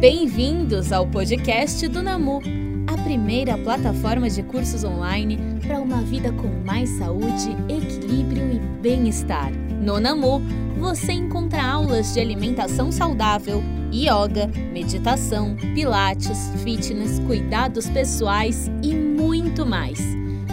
Bem-vindos 0.00 0.92
ao 0.92 1.06
podcast 1.06 1.88
do 1.88 2.02
Namu, 2.02 2.42
a 2.86 3.02
primeira 3.02 3.56
plataforma 3.56 4.28
de 4.28 4.42
cursos 4.42 4.84
online 4.84 5.38
para 5.66 5.80
uma 5.80 6.02
vida 6.02 6.30
com 6.32 6.48
mais 6.66 6.90
saúde, 6.90 7.56
equilíbrio 7.66 8.52
e 8.52 8.58
bem-estar. 8.82 9.50
No 9.50 9.98
Namu, 9.98 10.42
você 10.78 11.12
encontra 11.12 11.64
aulas 11.64 12.12
de 12.12 12.20
alimentação 12.20 12.92
saudável, 12.92 13.62
yoga, 13.90 14.48
meditação, 14.70 15.56
pilates, 15.74 16.50
fitness, 16.62 17.18
cuidados 17.20 17.88
pessoais 17.88 18.70
e 18.82 18.94
muito 18.94 19.64
mais. 19.64 19.98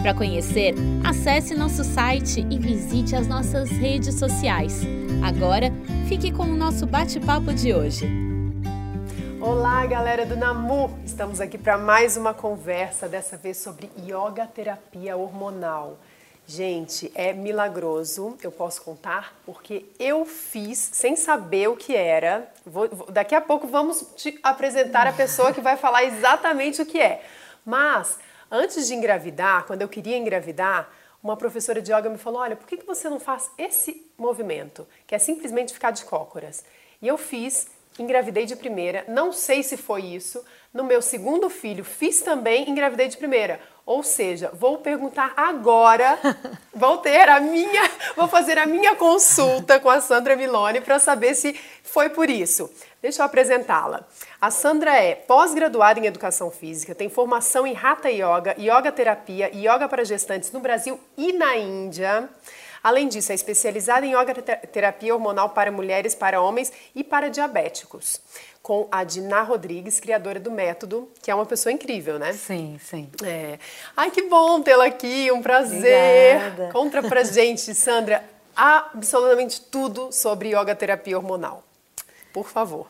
Para 0.00 0.14
conhecer, 0.14 0.74
acesse 1.04 1.54
nosso 1.54 1.84
site 1.84 2.46
e 2.48 2.58
visite 2.58 3.14
as 3.14 3.28
nossas 3.28 3.68
redes 3.68 4.14
sociais. 4.14 4.80
Agora, 5.22 5.70
fique 6.08 6.32
com 6.32 6.44
o 6.44 6.56
nosso 6.56 6.86
bate-papo 6.86 7.52
de 7.52 7.74
hoje. 7.74 8.33
Olá, 9.46 9.84
galera 9.84 10.24
do 10.24 10.34
Namu! 10.34 10.98
Estamos 11.04 11.38
aqui 11.38 11.58
para 11.58 11.76
mais 11.76 12.16
uma 12.16 12.32
conversa, 12.32 13.06
dessa 13.06 13.36
vez 13.36 13.58
sobre 13.58 13.90
yoga 13.98 14.46
terapia 14.46 15.18
hormonal. 15.18 15.98
Gente, 16.46 17.12
é 17.14 17.34
milagroso, 17.34 18.38
eu 18.42 18.50
posso 18.50 18.80
contar, 18.80 19.36
porque 19.44 19.84
eu 19.98 20.24
fiz 20.24 20.78
sem 20.78 21.14
saber 21.14 21.68
o 21.68 21.76
que 21.76 21.94
era. 21.94 22.50
Vou, 22.64 22.88
daqui 23.10 23.34
a 23.34 23.40
pouco 23.42 23.66
vamos 23.66 24.14
te 24.16 24.40
apresentar 24.42 25.06
a 25.06 25.12
pessoa 25.12 25.52
que 25.52 25.60
vai 25.60 25.76
falar 25.76 26.04
exatamente 26.04 26.80
o 26.80 26.86
que 26.86 26.98
é. 26.98 27.22
Mas 27.66 28.18
Antes 28.50 28.86
de 28.86 28.94
engravidar, 28.94 29.66
quando 29.66 29.82
eu 29.82 29.88
queria 29.88 30.16
engravidar, 30.16 30.88
uma 31.20 31.36
professora 31.36 31.82
de 31.82 31.92
yoga 31.92 32.08
me 32.08 32.18
falou: 32.18 32.40
Olha, 32.40 32.54
por 32.54 32.68
que 32.68 32.76
você 32.86 33.08
não 33.08 33.18
faz 33.18 33.50
esse 33.58 34.08
movimento, 34.16 34.86
que 35.08 35.14
é 35.14 35.18
simplesmente 35.18 35.72
ficar 35.72 35.90
de 35.90 36.04
cócoras? 36.04 36.64
E 37.02 37.08
eu 37.08 37.18
fiz, 37.18 37.68
engravidei 37.98 38.46
de 38.46 38.56
primeira, 38.56 39.04
não 39.08 39.32
sei 39.32 39.62
se 39.62 39.76
foi 39.76 40.02
isso. 40.02 40.44
No 40.72 40.82
meu 40.82 41.00
segundo 41.00 41.48
filho, 41.48 41.84
fiz 41.84 42.20
também, 42.20 42.68
engravidei 42.68 43.06
de 43.06 43.16
primeira. 43.16 43.60
Ou 43.86 44.02
seja, 44.02 44.50
vou 44.52 44.78
perguntar 44.78 45.32
agora, 45.36 46.18
vou 46.74 46.98
ter 46.98 47.28
a 47.28 47.38
minha, 47.38 47.90
vou 48.16 48.26
fazer 48.26 48.58
a 48.58 48.66
minha 48.66 48.96
consulta 48.96 49.78
com 49.78 49.90
a 49.90 50.00
Sandra 50.00 50.34
Milone 50.34 50.80
para 50.80 50.98
saber 50.98 51.34
se 51.34 51.54
foi 51.82 52.08
por 52.08 52.28
isso. 52.28 52.70
Deixa 53.00 53.20
eu 53.20 53.26
apresentá-la. 53.26 54.02
A 54.40 54.50
Sandra 54.50 54.96
é 54.96 55.14
pós-graduada 55.14 56.00
em 56.00 56.06
Educação 56.06 56.50
Física, 56.50 56.94
tem 56.94 57.10
formação 57.10 57.66
em 57.66 57.76
Hatha 57.76 58.08
Yoga, 58.08 58.56
Yoga 58.58 58.90
Terapia 58.90 59.50
e 59.52 59.68
Yoga 59.68 59.86
para 59.88 60.04
gestantes 60.04 60.50
no 60.50 60.60
Brasil 60.60 60.98
e 61.16 61.32
na 61.34 61.56
Índia. 61.56 62.28
Além 62.84 63.08
disso, 63.08 63.32
é 63.32 63.34
especializada 63.34 64.04
em 64.04 64.14
yoga 64.14 64.34
terapia 64.34 65.14
hormonal 65.14 65.48
para 65.48 65.72
mulheres, 65.72 66.14
para 66.14 66.42
homens 66.42 66.70
e 66.94 67.02
para 67.02 67.30
diabéticos. 67.30 68.20
Com 68.62 68.86
a 68.92 69.02
Diná 69.02 69.40
Rodrigues, 69.40 69.98
criadora 69.98 70.38
do 70.38 70.50
método, 70.50 71.10
que 71.22 71.30
é 71.30 71.34
uma 71.34 71.46
pessoa 71.46 71.72
incrível, 71.72 72.18
né? 72.18 72.34
Sim, 72.34 72.78
sim. 72.84 73.08
É. 73.24 73.58
Ai, 73.96 74.10
que 74.10 74.28
bom 74.28 74.60
tê-la 74.60 74.84
aqui, 74.84 75.32
um 75.32 75.40
prazer. 75.40 76.36
Obrigada. 76.36 76.72
Conta 76.74 77.02
pra 77.02 77.24
gente, 77.24 77.74
Sandra, 77.74 78.22
absolutamente 78.54 79.62
tudo 79.62 80.12
sobre 80.12 80.50
yoga 80.50 80.74
terapia 80.74 81.16
hormonal. 81.16 81.64
Por 82.34 82.48
favor. 82.48 82.86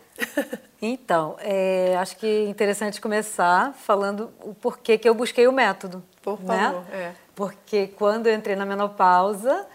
Então, 0.83 1.37
é, 1.39 1.97
acho 1.99 2.17
que 2.17 2.27
é 2.27 2.49
interessante 2.49 3.01
começar 3.01 3.73
falando 3.75 4.33
o 4.41 4.53
porquê 4.55 4.99
que 4.99 5.09
eu 5.09 5.15
busquei 5.15 5.47
o 5.47 5.53
método. 5.53 6.03
Por 6.21 6.43
né? 6.43 6.59
favor, 6.59 6.85
é. 6.93 7.13
Porque 7.35 7.87
quando 7.87 8.27
eu 8.27 8.35
entrei 8.35 8.57
na 8.57 8.67
menopausa, 8.67 9.67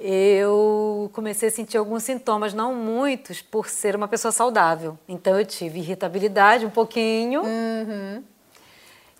eu 0.00 1.10
comecei 1.12 1.48
a 1.48 1.52
sentir 1.52 1.76
alguns 1.76 2.02
sintomas, 2.02 2.54
não 2.54 2.74
muitos, 2.74 3.42
por 3.42 3.68
ser 3.68 3.94
uma 3.94 4.08
pessoa 4.08 4.32
saudável. 4.32 4.98
Então 5.08 5.38
eu 5.38 5.44
tive 5.44 5.78
irritabilidade 5.80 6.64
um 6.64 6.70
pouquinho, 6.70 7.42
Uhum. 7.42 8.22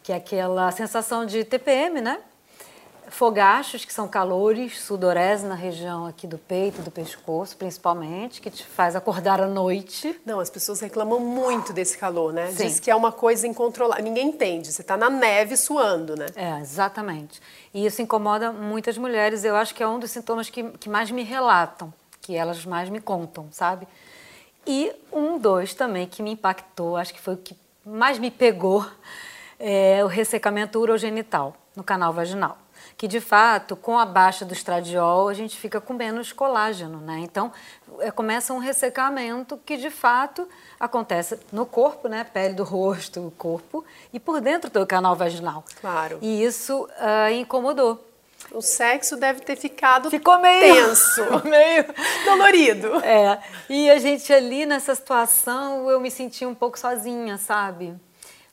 que 0.03 0.13
é 0.13 0.17
aquela 0.17 0.71
sensação 0.73 1.27
de 1.27 1.45
TPM, 1.45 2.01
né? 2.01 2.19
Fogachos, 3.11 3.85
que 3.85 3.93
são 3.93 4.09
calores, 4.09 4.81
sudorese 4.81 5.45
na 5.45 5.55
região 5.55 6.07
aqui 6.07 6.27
do 6.27 6.39
peito, 6.39 6.81
do 6.81 6.91
pescoço, 6.91 7.57
principalmente, 7.57 8.41
que 8.41 8.49
te 8.51 8.65
faz 8.65 8.95
acordar 8.95 9.41
à 9.41 9.47
noite. 9.47 10.19
Não, 10.25 10.41
as 10.41 10.49
pessoas 10.49 10.81
reclamam 10.81 11.21
muito 11.21 11.73
desse 11.73 11.99
calor, 11.99 12.33
né? 12.33 12.51
Sim. 12.53 12.67
Diz 12.67 12.81
que 12.81 12.91
é 12.91 12.95
uma 12.95 13.13
coisa 13.13 13.47
incontrolável. 13.47 14.03
Ninguém 14.03 14.29
entende. 14.29 14.73
Você 14.73 14.83
tá 14.83 14.97
na 14.97 15.11
neve 15.11 15.57
suando, 15.57 16.17
né? 16.17 16.27
É, 16.37 16.61
exatamente. 16.61 17.41
E 17.75 17.85
isso 17.85 18.01
incomoda 18.01 18.53
muitas 18.53 18.97
mulheres. 18.97 19.45
Eu 19.45 19.57
acho 19.57 19.75
que 19.75 19.83
é 19.83 19.89
um 19.89 19.99
dos 19.99 20.11
sintomas 20.11 20.49
que, 20.49 20.63
que 20.63 20.89
mais 20.89 21.11
me 21.11 21.23
relatam, 21.23 21.93
que 22.21 22.35
elas 22.37 22.65
mais 22.65 22.89
me 22.89 23.01
contam, 23.01 23.49
sabe? 23.51 23.87
E 24.67 24.93
um, 25.13 25.39
dois 25.39 25.75
também 25.75 26.07
que 26.07 26.23
me 26.23 26.31
impactou, 26.33 26.97
acho 26.97 27.13
que 27.13 27.21
foi 27.21 27.35
o 27.35 27.39
que 27.39 27.57
mais 27.85 28.19
me 28.19 28.31
pegou, 28.31 28.87
é 29.59 30.05
o 30.05 30.07
ressecamento 30.07 30.79
urogenital 30.79 31.57
no 31.75 31.83
canal 31.83 32.13
vaginal. 32.13 32.59
Que 33.01 33.09
de 33.09 33.19
fato, 33.19 33.77
com 33.77 33.99
a 33.99 34.05
baixa 34.05 34.45
do 34.45 34.53
estradiol, 34.53 35.31
a 35.31 35.33
gente 35.33 35.57
fica 35.57 35.81
com 35.81 35.95
menos 35.95 36.35
colágeno, 36.35 36.99
né? 36.99 37.21
Então, 37.21 37.51
é, 37.99 38.11
começa 38.11 38.53
um 38.53 38.59
ressecamento 38.59 39.59
que 39.65 39.79
de 39.79 39.89
fato 39.89 40.47
acontece 40.79 41.39
no 41.51 41.65
corpo, 41.65 42.09
né? 42.09 42.25
Pele 42.25 42.53
do 42.53 42.63
rosto, 42.63 43.27
o 43.27 43.31
corpo, 43.31 43.83
e 44.13 44.21
por 44.21 44.39
dentro 44.43 44.69
do 44.71 44.87
canal 44.87 45.17
vaginal. 45.17 45.65
Claro. 45.81 46.19
E 46.21 46.45
isso 46.45 46.87
ah, 46.99 47.33
incomodou. 47.33 48.07
O 48.53 48.61
sexo 48.61 49.17
deve 49.17 49.41
ter 49.41 49.57
ficado 49.57 50.11
Ficou 50.11 50.39
meio- 50.39 50.61
tenso, 50.75 51.23
meio 51.49 51.87
dolorido. 52.27 52.97
É, 53.03 53.41
e 53.71 53.91
a 53.91 53.99
gente 53.99 54.31
ali 54.31 54.67
nessa 54.67 54.95
situação, 54.95 55.89
eu 55.91 55.99
me 56.01 56.11
senti 56.11 56.45
um 56.45 56.55
pouco 56.55 56.79
sozinha, 56.79 57.39
sabe? 57.39 57.95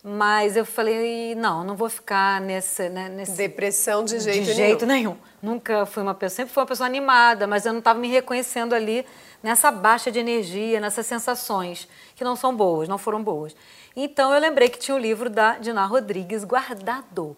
Mas 0.03 0.55
eu 0.55 0.65
falei, 0.65 1.35
não, 1.35 1.63
não 1.63 1.75
vou 1.75 1.89
ficar 1.89 2.39
nesse, 2.39 2.87
né, 2.87 3.09
nesse 3.09 3.33
Depressão 3.33 4.05
de 4.05 4.19
jeito, 4.19 4.45
de 4.45 4.53
jeito 4.53 4.85
nenhum. 4.85 5.17
Nunca 5.41 5.85
fui 5.85 6.03
uma 6.03 6.13
pessoa, 6.13 6.35
sempre 6.37 6.53
fui 6.53 6.61
uma 6.61 6.67
pessoa 6.67 6.87
animada, 6.87 7.47
mas 7.47 7.65
eu 7.65 7.73
não 7.73 7.79
estava 7.79 7.99
me 7.99 8.07
reconhecendo 8.07 8.73
ali 8.73 9.05
nessa 9.41 9.71
baixa 9.71 10.11
de 10.11 10.19
energia, 10.19 10.79
nessas 10.79 11.05
sensações 11.05 11.87
que 12.15 12.23
não 12.23 12.35
são 12.35 12.55
boas, 12.55 12.87
não 12.87 12.97
foram 12.97 13.21
boas. 13.23 13.55
Então 13.95 14.33
eu 14.33 14.39
lembrei 14.39 14.69
que 14.69 14.77
tinha 14.77 14.95
o 14.95 14.99
livro 14.99 15.29
da 15.29 15.57
Diná 15.57 15.85
Rodrigues 15.85 16.43
guardado. 16.43 17.35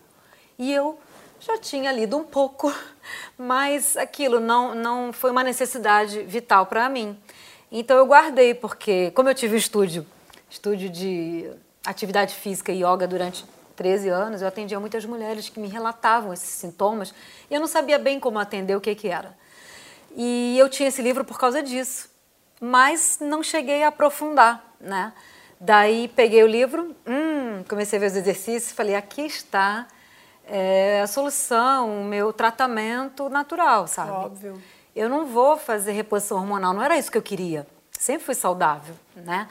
E 0.58 0.74
eu 0.74 1.00
já 1.40 1.58
tinha 1.58 1.92
lido 1.92 2.18
um 2.18 2.24
pouco, 2.24 2.74
mas 3.38 3.96
aquilo 3.96 4.40
não, 4.40 4.76
não 4.76 5.14
foi 5.14 5.32
uma 5.32 5.44
necessidade 5.44 6.24
vital 6.24 6.66
para 6.66 6.90
mim. 6.90 7.18
Então 7.72 7.98
eu 7.98 8.06
guardei, 8.06 8.54
porque 8.54 9.12
como 9.12 9.30
eu 9.30 9.36
tive 9.36 9.56
estúdio, 9.56 10.06
estúdio 10.50 10.90
de 10.90 11.50
atividade 11.90 12.36
física 12.36 12.72
e 12.72 12.84
yoga 12.84 13.08
durante 13.08 13.46
13 13.76 14.10
anos, 14.10 14.42
eu 14.42 14.48
atendia 14.48 14.80
muitas 14.80 15.06
mulheres 15.06 15.50
que 15.50 15.60
me 15.60 15.68
relatavam 15.68 16.34
esses 16.34 16.50
sintomas 16.50 17.14
e 17.50 17.54
eu 17.54 17.60
não 17.60 17.68
sabia 17.68 17.98
bem 17.98 18.20
como 18.20 18.38
atender 18.38 18.76
o 18.76 18.82
que, 18.82 18.94
que 18.94 19.08
era. 19.08 19.38
E 20.16 20.58
eu 20.60 20.68
tinha 20.70 20.90
esse 20.90 21.02
livro 21.02 21.24
por 21.24 21.40
causa 21.40 21.64
disso, 21.64 22.10
mas 22.60 23.20
não 23.22 23.42
cheguei 23.42 23.84
a 23.84 23.88
aprofundar, 23.88 24.64
né? 24.80 25.14
Daí 25.60 26.08
peguei 26.10 26.44
o 26.44 26.48
livro, 26.48 26.96
hum, 27.08 27.64
comecei 27.68 27.98
a 27.98 28.00
ver 28.00 28.08
os 28.08 28.16
exercícios, 28.16 28.72
falei, 28.72 28.96
aqui 28.96 29.22
está 29.22 29.88
é, 30.46 31.02
a 31.02 31.08
solução, 31.08 32.02
o 32.02 32.04
meu 32.04 32.34
tratamento 32.34 33.30
natural, 33.30 33.88
sabe? 33.88 34.12
Óbvio. 34.12 34.62
Eu 34.96 35.08
não 35.08 35.26
vou 35.26 35.58
fazer 35.58 35.92
reposição 35.92 36.38
hormonal, 36.38 36.74
não 36.74 36.84
era 36.84 36.98
isso 36.98 37.12
que 37.12 37.18
eu 37.18 37.22
queria. 37.22 37.68
Sempre 37.92 38.26
fui 38.26 38.36
saudável, 38.36 38.96
né? 39.16 39.48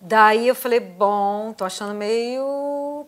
Daí 0.00 0.46
eu 0.48 0.54
falei, 0.54 0.80
bom, 0.80 1.52
tô 1.52 1.64
achando 1.64 1.94
meio 1.94 3.06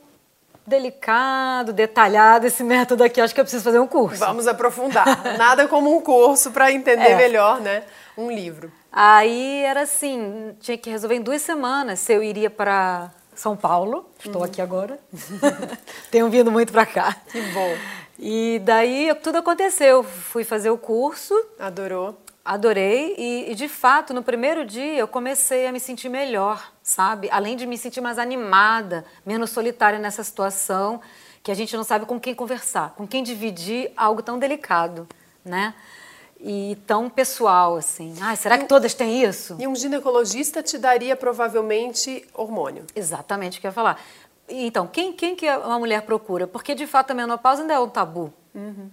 delicado, 0.67 1.73
detalhado 1.73 2.47
esse 2.47 2.63
método 2.63 3.03
aqui, 3.03 3.21
acho 3.21 3.35
que 3.35 3.41
eu 3.41 3.45
preciso 3.45 3.65
fazer 3.65 3.79
um 3.79 3.87
curso. 3.87 4.19
Vamos 4.19 4.47
aprofundar. 4.47 5.07
Nada 5.37 5.67
como 5.67 5.95
um 5.97 6.01
curso 6.01 6.51
para 6.53 6.71
entender 6.73 7.11
É. 7.11 7.17
melhor, 7.17 7.61
né? 7.61 7.83
Um 8.17 8.31
livro. 8.31 8.71
Aí 8.93 9.63
era 9.65 9.83
assim, 9.83 10.55
tinha 10.61 10.77
que 10.77 10.91
resolver 10.91 11.15
em 11.17 11.23
duas 11.23 11.43
semanas 11.43 12.01
se 12.01 12.13
eu 12.13 12.23
iria 12.23 12.51
para 12.51 13.11
São 13.35 13.57
Paulo, 13.57 14.09
estou 14.25 14.43
aqui 14.45 14.61
agora, 14.61 14.99
tenho 16.11 16.29
vindo 16.29 16.51
muito 16.53 16.73
para 16.73 16.87
cá. 16.87 17.17
Que 17.31 17.41
bom. 17.41 17.77
E 18.19 18.61
daí 18.65 19.15
tudo 19.23 19.39
aconteceu, 19.39 20.03
fui 20.03 20.45
fazer 20.45 20.71
o 20.71 20.77
curso, 20.79 21.35
Adorou? 21.59 22.17
Adorei 22.51 23.15
e, 23.17 23.53
e, 23.53 23.55
de 23.55 23.69
fato 23.69 24.13
no 24.13 24.25
primeiro 24.25 24.65
dia 24.65 24.97
eu 24.97 25.07
comecei 25.07 25.69
a 25.69 25.73
me 25.73 25.79
sentir 25.79 26.09
melhor, 26.09 26.73
sabe? 26.83 27.29
Além 27.31 27.57
de 27.57 27.65
me 27.65 27.79
sentir 27.79 28.01
mais 28.01 28.19
animada, 28.19 29.05
menos 29.25 29.51
solitária 29.51 30.01
nessa 30.01 30.25
situação 30.25 31.01
que 31.45 31.53
a 31.53 31.55
gente 31.55 31.77
não 31.77 31.85
sabe 31.85 32.07
com 32.07 32.19
quem 32.19 32.35
conversar, 32.35 32.91
com 32.97 33.07
quem 33.07 33.23
dividir 33.23 33.93
algo 33.97 34.21
tão 34.21 34.37
delicado, 34.37 35.07
né? 35.45 35.75
E 36.41 36.77
tão 36.89 37.09
pessoal 37.09 37.77
assim. 37.77 38.17
Ai, 38.21 38.35
será 38.35 38.59
que 38.59 38.65
todas 38.65 38.95
têm 38.95 39.23
isso? 39.23 39.57
E 39.61 39.69
um 39.69 39.77
ginecologista 39.77 40.61
te 40.61 40.77
daria 40.77 41.15
provavelmente 41.15 42.27
hormônio. 42.35 42.85
Exatamente 42.97 43.59
o 43.59 43.61
que 43.61 43.69
eu 43.69 43.71
ia 43.71 43.75
falar. 43.75 44.03
Então, 44.49 44.89
quem, 44.89 45.13
quem 45.13 45.37
que 45.37 45.49
uma 45.49 45.79
mulher 45.79 46.03
procura? 46.03 46.49
Porque, 46.49 46.75
de 46.75 46.87
fato, 46.87 47.13
a 47.13 47.15
menopausa 47.15 47.63
ainda 47.63 47.75
é 47.75 47.79
um 47.79 47.89
tabu. 47.89 48.33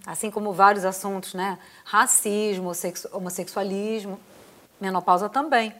Assim 0.05 0.29
como 0.29 0.53
vários 0.53 0.85
assuntos, 0.85 1.33
né? 1.33 1.57
Racismo, 1.83 2.73
sexu- 2.73 3.09
homossexualismo, 3.11 4.19
menopausa 4.79 5.27
também. 5.27 5.73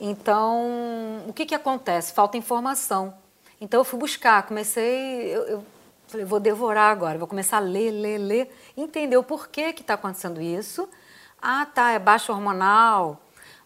Então, 0.00 1.22
o 1.26 1.32
que, 1.32 1.46
que 1.46 1.54
acontece? 1.54 2.12
Falta 2.12 2.36
informação. 2.36 3.14
Então, 3.60 3.80
eu 3.80 3.84
fui 3.84 3.98
buscar, 3.98 4.42
comecei, 4.44 5.34
eu, 5.34 5.42
eu 5.48 5.66
falei, 6.06 6.24
vou 6.24 6.38
devorar 6.38 6.92
agora, 6.92 7.18
vou 7.18 7.26
começar 7.26 7.56
a 7.56 7.60
ler, 7.60 7.90
ler, 7.90 8.18
ler, 8.18 8.54
entender 8.76 9.16
o 9.16 9.22
porquê 9.24 9.72
que 9.72 9.80
está 9.80 9.94
acontecendo 9.94 10.40
isso. 10.40 10.88
Ah, 11.42 11.66
tá, 11.66 11.90
é 11.90 11.98
baixo 11.98 12.32
hormonal. 12.32 13.20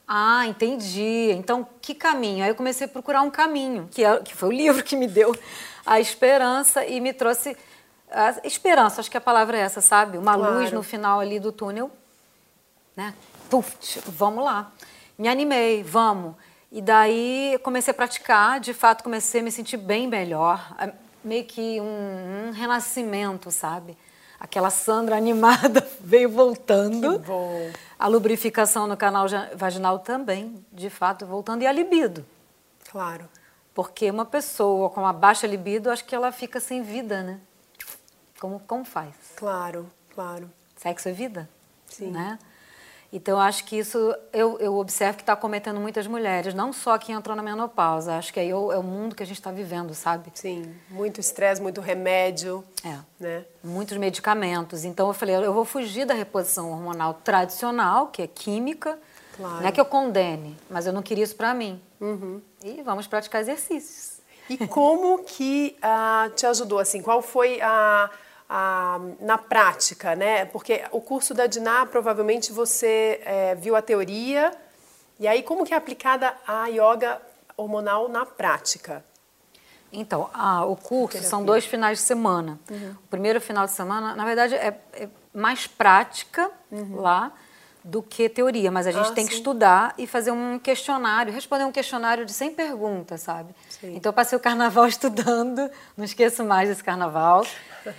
Ah, 0.09 0.47
entendi. 0.47 1.31
Então, 1.33 1.67
que 1.81 1.95
caminho? 1.95 2.45
Aí 2.45 2.51
eu 2.51 2.55
comecei 2.55 2.87
a 2.87 2.89
procurar 2.89 3.23
um 3.23 3.31
caminho, 3.31 3.89
que, 3.91 4.05
é, 4.05 4.19
que 4.21 4.35
foi 4.35 4.49
o 4.49 4.53
livro 4.53 4.83
que 4.83 4.97
me 4.97 5.07
deu 5.07 5.37
a 5.85 6.01
esperança 6.01 6.87
e 6.87 7.01
me 7.01 7.13
trouxe 7.13 7.57
a 8.13 8.47
esperança, 8.47 9.01
acho 9.01 9.11
que 9.11 9.17
a 9.17 9.21
palavra 9.21 9.57
é 9.57 9.61
essa, 9.61 9.81
sabe? 9.81 10.19
Uma 10.19 10.35
claro. 10.35 10.59
luz 10.59 10.73
no 10.73 10.83
final 10.83 11.21
ali 11.21 11.41
do 11.41 11.51
túnel, 11.51 11.91
né? 12.97 13.15
Puf, 13.49 14.01
vamos 14.07 14.45
lá. 14.45 14.73
Me 15.19 15.29
animei, 15.29 15.83
vamos. 15.83 16.35
E 16.71 16.81
daí 16.81 17.59
comecei 17.63 17.91
a 17.91 17.95
praticar, 17.95 18.59
de 18.59 18.73
fato 18.73 19.05
comecei 19.05 19.41
a 19.41 19.45
me 19.45 19.53
sentir 19.53 19.77
bem 19.77 20.07
melhor, 20.07 20.75
meio 21.23 21.45
que 21.45 21.81
um, 21.81 22.49
um 22.49 22.51
renascimento, 22.53 23.51
sabe? 23.51 23.97
Aquela 24.41 24.71
Sandra 24.71 25.17
animada 25.17 25.87
veio 26.01 26.31
voltando. 26.31 27.21
Que 27.21 27.27
bom. 27.27 27.71
A 27.99 28.09
lubrificação 28.09 28.87
no 28.87 28.97
canal 28.97 29.27
vaginal 29.55 29.99
também, 30.01 30.65
de 30.73 30.91
fato, 30.91 31.25
voltando. 31.25 31.63
E 31.63 31.67
a 31.67 31.73
libido. 31.73 32.25
Claro. 32.91 33.29
Porque 33.75 34.11
uma 34.11 34.25
pessoa 34.25 34.91
com 34.91 35.01
uma 35.01 35.13
baixa 35.13 35.47
libido, 35.47 35.91
acho 35.91 36.05
que 36.05 36.15
ela 36.15 36.33
fica 36.33 36.59
sem 36.59 36.83
vida, 36.83 37.23
né? 37.23 37.41
Como, 38.43 38.59
como 38.59 38.85
faz? 38.85 39.15
Claro, 39.37 39.89
claro. 40.13 40.51
Sexo 40.75 41.09
é 41.09 41.13
vida? 41.13 41.49
Sim. 41.87 42.11
Né? 42.11 42.37
Então, 43.13 43.39
acho 43.39 43.65
que 43.65 43.79
isso 43.79 43.97
eu, 44.33 44.59
eu 44.59 44.75
observo 44.75 45.17
que 45.19 45.23
está 45.23 45.37
cometendo 45.37 45.79
muitas 45.79 46.09
mulheres, 46.09 46.53
não 46.53 46.73
só 46.73 46.99
quem 46.99 47.15
entrou 47.15 47.37
na 47.37 47.43
menopausa, 47.43 48.17
acho 48.17 48.33
que 48.33 48.41
aí 48.41 48.51
é 48.51 48.57
o, 48.57 48.73
é 48.73 48.77
o 48.77 48.83
mundo 48.83 49.15
que 49.15 49.23
a 49.23 49.27
gente 49.27 49.37
está 49.37 49.53
vivendo, 49.53 49.95
sabe? 49.95 50.33
Sim, 50.35 50.75
muito 50.91 51.21
estresse, 51.21 51.63
muito 51.63 51.81
remédio. 51.81 52.65
É. 52.85 52.99
Né? 53.21 53.45
Muitos 53.63 53.97
medicamentos. 53.97 54.85
Então, 54.85 55.07
eu 55.07 55.15
falei, 55.15 55.37
eu 55.37 55.55
vou 55.55 55.65
fugir 55.65 56.05
da 56.05 56.15
reposição 56.15 56.73
hormonal 56.73 57.15
tradicional, 57.15 58.09
que 58.09 58.23
é 58.23 58.27
química. 58.27 58.99
Claro. 59.37 59.61
Não 59.61 59.69
é 59.69 59.71
que 59.71 59.81
eu 59.81 59.87
condene, 59.87 60.59
mas 60.69 60.85
eu 60.85 60.93
não 60.93 61.01
queria 61.01 61.23
isso 61.23 61.37
para 61.37 61.55
mim. 61.55 61.81
Uhum. 62.01 62.43
E 62.65 62.83
vamos 62.83 63.07
praticar 63.07 63.41
exercícios. 63.41 64.21
E 64.51 64.67
como 64.67 65.23
que 65.23 65.77
uh, 65.79 66.29
te 66.31 66.45
ajudou, 66.45 66.81
assim, 66.81 67.01
qual 67.01 67.23
foi 67.23 67.61
a 67.61 68.11
a, 68.55 69.01
na 69.19 69.39
prática, 69.39 70.15
né? 70.15 70.45
Porque 70.45 70.85
o 70.91 71.01
curso 71.01 71.33
da 71.33 71.47
Diná, 71.47 71.87
provavelmente 71.87 72.53
você 72.53 73.19
é, 73.25 73.55
viu 73.55 73.75
a 73.75 73.81
teoria, 73.81 74.53
e 75.19 75.27
aí 75.27 75.43
como 75.43 75.65
que 75.65 75.73
é 75.73 75.77
aplicada 75.77 76.35
a 76.47 76.67
yoga 76.67 77.19
hormonal 77.57 78.11
na 78.11 78.27
prática? 78.27 79.03
Então, 79.91 80.29
ah, 80.35 80.67
o 80.67 80.77
curso 80.77 81.13
Terapia. 81.13 81.31
são 81.31 81.43
dois 81.43 81.65
finais 81.65 81.99
de 81.99 82.05
semana. 82.05 82.61
Uhum. 82.71 82.95
O 83.05 83.09
primeiro 83.09 83.41
final 83.41 83.65
de 83.65 83.73
semana, 83.73 84.15
na 84.15 84.25
verdade, 84.27 84.55
é, 84.55 84.79
é 84.93 85.09
mais 85.33 85.67
prática 85.67 86.51
uhum. 86.71 87.01
lá 87.01 87.33
do 87.85 88.03
que 88.03 88.29
teoria, 88.29 88.71
mas 88.71 88.87
a 88.87 88.93
gente 88.93 89.11
ah, 89.11 89.13
tem 89.13 89.25
sim. 89.25 89.31
que 89.31 89.37
estudar 89.37 89.95
e 89.99 90.07
fazer 90.07 90.31
um 90.31 90.59
questionário, 90.59 91.33
responder 91.33 91.65
um 91.65 91.73
questionário 91.73 92.25
de 92.25 92.33
100 92.33 92.55
perguntas, 92.55 93.23
sabe? 93.23 93.55
Sim. 93.69 93.97
Então 93.97 94.11
eu 94.11 94.15
passei 94.15 94.37
o 94.37 94.41
carnaval 94.41 94.87
estudando, 94.89 95.71
não 95.97 96.05
esqueço 96.05 96.45
mais 96.45 96.69
desse 96.69 96.85
carnaval, 96.85 97.45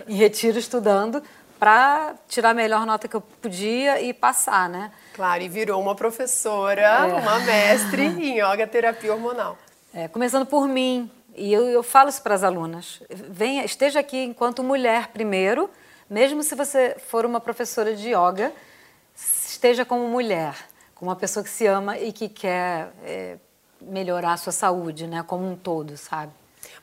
em 0.07 0.15
retiro 0.15 0.57
estudando 0.57 1.21
para 1.59 2.15
tirar 2.27 2.49
a 2.49 2.53
melhor 2.53 2.85
nota 2.85 3.07
que 3.07 3.15
eu 3.15 3.21
podia 3.21 4.01
e 4.01 4.13
passar, 4.13 4.67
né? 4.67 4.91
Claro, 5.13 5.43
e 5.43 5.47
virou 5.47 5.81
uma 5.81 5.95
professora, 5.95 6.81
é. 6.81 7.13
uma 7.13 7.39
mestre 7.39 8.03
em 8.03 8.39
yoga 8.39 8.67
terapia 8.67 9.13
hormonal. 9.13 9.57
É, 9.93 10.07
começando 10.07 10.45
por 10.45 10.67
mim, 10.67 11.09
e 11.35 11.53
eu, 11.53 11.65
eu 11.67 11.83
falo 11.83 12.09
isso 12.09 12.21
para 12.21 12.35
as 12.35 12.43
alunas, 12.43 13.01
venha, 13.09 13.63
esteja 13.63 13.99
aqui 13.99 14.17
enquanto 14.23 14.63
mulher 14.63 15.07
primeiro, 15.09 15.69
mesmo 16.09 16.43
se 16.43 16.53
você 16.53 16.95
for 17.07 17.25
uma 17.25 17.39
professora 17.39 17.95
de 17.95 18.09
yoga, 18.09 18.51
esteja 19.63 19.85
como 19.85 20.05
mulher, 20.09 20.57
como 20.93 21.09
uma 21.09 21.15
pessoa 21.15 21.41
que 21.41 21.49
se 21.49 21.65
ama 21.65 21.97
e 21.97 22.11
que 22.11 22.27
quer 22.27 22.91
é, 23.01 23.37
melhorar 23.79 24.33
a 24.33 24.37
sua 24.37 24.51
saúde, 24.51 25.07
né, 25.07 25.23
como 25.25 25.49
um 25.49 25.55
todo, 25.55 25.95
sabe? 25.95 26.33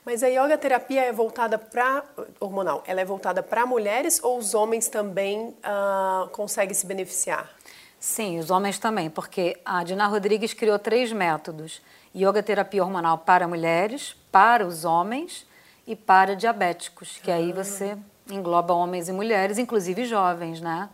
Mas 0.03 0.23
a 0.23 0.29
yoga 0.29 0.57
terapia 0.57 1.03
é 1.03 1.13
voltada 1.13 1.59
para 1.59 2.03
hormonal, 2.41 2.83
ela 2.87 3.03
é 3.03 3.05
voltada 3.05 3.43
para 3.43 3.67
mulheres 3.67 4.19
ou 4.23 4.39
os 4.39 4.55
homens 4.55 4.89
também 4.89 5.49
uh, 5.49 6.27
conseguem 6.31 6.73
se 6.73 6.87
beneficiar? 6.87 7.51
Sim, 7.99 8.39
os 8.39 8.51
homens 8.51 8.79
também, 8.79 9.11
porque 9.11 9.59
a 9.63 9.85
Dina 9.85 10.07
Rodrigues 10.07 10.55
criou 10.55 10.79
três 10.79 11.13
métodos: 11.13 11.83
yoga 12.17 12.43
terapia 12.43 12.83
hormonal 12.83 13.19
para 13.19 13.47
mulheres, 13.47 14.17
para 14.33 14.67
os 14.67 14.87
homens 14.87 15.47
e 15.87 15.95
para 15.95 16.35
diabéticos, 16.35 17.19
que 17.23 17.31
aí 17.31 17.51
ah. 17.51 17.63
você 17.63 17.99
engloba 18.31 18.73
homens 18.73 19.11
e 19.11 19.13
mulheres, 19.13 19.59
inclusive 19.59 20.07
jovens, 20.07 20.63
né? 20.63 20.89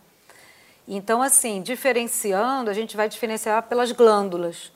Então, 0.87 1.21
assim, 1.21 1.61
diferenciando, 1.61 2.69
a 2.69 2.73
gente 2.73 2.95
vai 2.95 3.09
diferenciar 3.09 3.63
pelas 3.63 3.91
glândulas. 3.91 4.71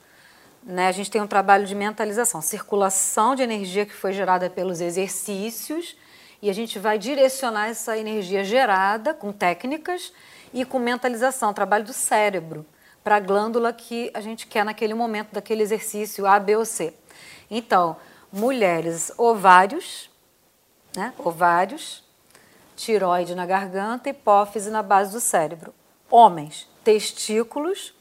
Né? 0.61 0.87
A 0.87 0.91
gente 0.91 1.09
tem 1.09 1.21
um 1.21 1.27
trabalho 1.27 1.65
de 1.65 1.73
mentalização, 1.73 2.41
circulação 2.41 3.33
de 3.33 3.43
energia 3.43 3.85
que 3.85 3.93
foi 3.93 4.11
gerada 4.11 4.49
pelos 4.49 4.81
exercícios, 4.81 5.95
e 6.41 6.49
a 6.49 6.53
gente 6.53 6.77
vai 6.79 6.97
direcionar 6.97 7.69
essa 7.69 7.97
energia 7.97 8.43
gerada 8.43 9.13
com 9.13 9.31
técnicas 9.31 10.11
e 10.53 10.65
com 10.65 10.79
mentalização, 10.79 11.53
trabalho 11.53 11.85
do 11.85 11.93
cérebro, 11.93 12.65
para 13.03 13.15
a 13.15 13.19
glândula 13.19 13.71
que 13.71 14.11
a 14.13 14.19
gente 14.19 14.47
quer 14.47 14.65
naquele 14.65 14.93
momento 14.93 15.31
daquele 15.31 15.63
exercício 15.63 16.25
A, 16.25 16.39
B 16.39 16.57
ou 16.57 16.65
C. 16.65 16.93
Então, 17.49 17.95
mulheres, 18.31 19.11
ovários, 19.17 20.09
né? 20.95 21.13
ovários, 21.17 22.03
tiroide 22.75 23.33
na 23.33 23.45
garganta, 23.45 24.09
hipófise 24.09 24.69
na 24.69 24.83
base 24.83 25.13
do 25.13 25.19
cérebro. 25.19 25.73
Homens, 26.11 26.67
testículos, 26.83 27.93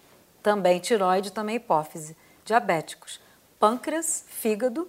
também 0.43 0.81
tiroide, 0.81 1.31
também 1.31 1.57
hipófise. 1.57 2.17
Diabéticos, 2.45 3.21
pâncreas, 3.59 4.25
fígado, 4.29 4.89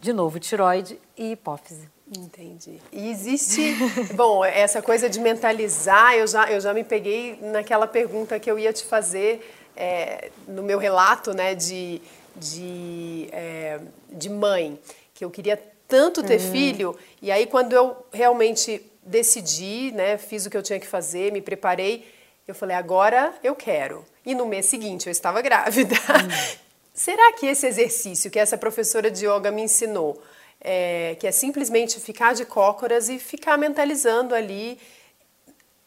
de 0.00 0.12
novo 0.12 0.40
tiroide 0.40 0.98
e 1.16 1.32
hipófise. 1.32 1.88
Entendi. 2.16 2.80
E 2.92 3.10
existe, 3.10 3.74
bom, 4.14 4.44
essa 4.44 4.82
coisa 4.82 5.08
de 5.08 5.18
mentalizar, 5.20 6.14
eu 6.14 6.26
já, 6.26 6.50
eu 6.50 6.60
já 6.60 6.72
me 6.74 6.84
peguei 6.84 7.38
naquela 7.40 7.86
pergunta 7.86 8.38
que 8.38 8.50
eu 8.50 8.58
ia 8.58 8.72
te 8.72 8.84
fazer 8.84 9.54
é, 9.76 10.30
no 10.46 10.62
meu 10.62 10.78
relato, 10.78 11.32
né, 11.34 11.54
de, 11.54 12.00
de, 12.36 13.28
é, 13.32 13.80
de 14.10 14.28
mãe, 14.28 14.78
que 15.12 15.24
eu 15.24 15.30
queria 15.30 15.60
tanto 15.88 16.22
ter 16.22 16.40
uhum. 16.40 16.50
filho, 16.50 16.98
e 17.20 17.30
aí 17.30 17.46
quando 17.46 17.72
eu 17.72 17.96
realmente 18.12 18.82
decidi, 19.02 19.92
né, 19.92 20.16
fiz 20.16 20.46
o 20.46 20.50
que 20.50 20.56
eu 20.56 20.62
tinha 20.62 20.80
que 20.80 20.86
fazer, 20.86 21.32
me 21.32 21.40
preparei, 21.40 22.06
eu 22.46 22.54
falei, 22.54 22.76
agora 22.76 23.34
eu 23.42 23.54
quero. 23.54 24.04
E 24.24 24.34
no 24.34 24.46
mês 24.46 24.66
seguinte 24.66 25.06
eu 25.06 25.12
estava 25.12 25.40
grávida. 25.40 25.94
Hum. 25.94 26.64
Será 26.94 27.32
que 27.32 27.46
esse 27.46 27.66
exercício 27.66 28.30
que 28.30 28.38
essa 28.38 28.56
professora 28.56 29.10
de 29.10 29.26
yoga 29.26 29.50
me 29.50 29.62
ensinou, 29.62 30.22
é, 30.64 31.16
que 31.20 31.26
é 31.26 31.30
simplesmente 31.30 32.00
ficar 32.00 32.34
de 32.34 32.46
cócoras 32.46 33.10
e 33.10 33.18
ficar 33.18 33.58
mentalizando 33.58 34.34
ali. 34.34 34.80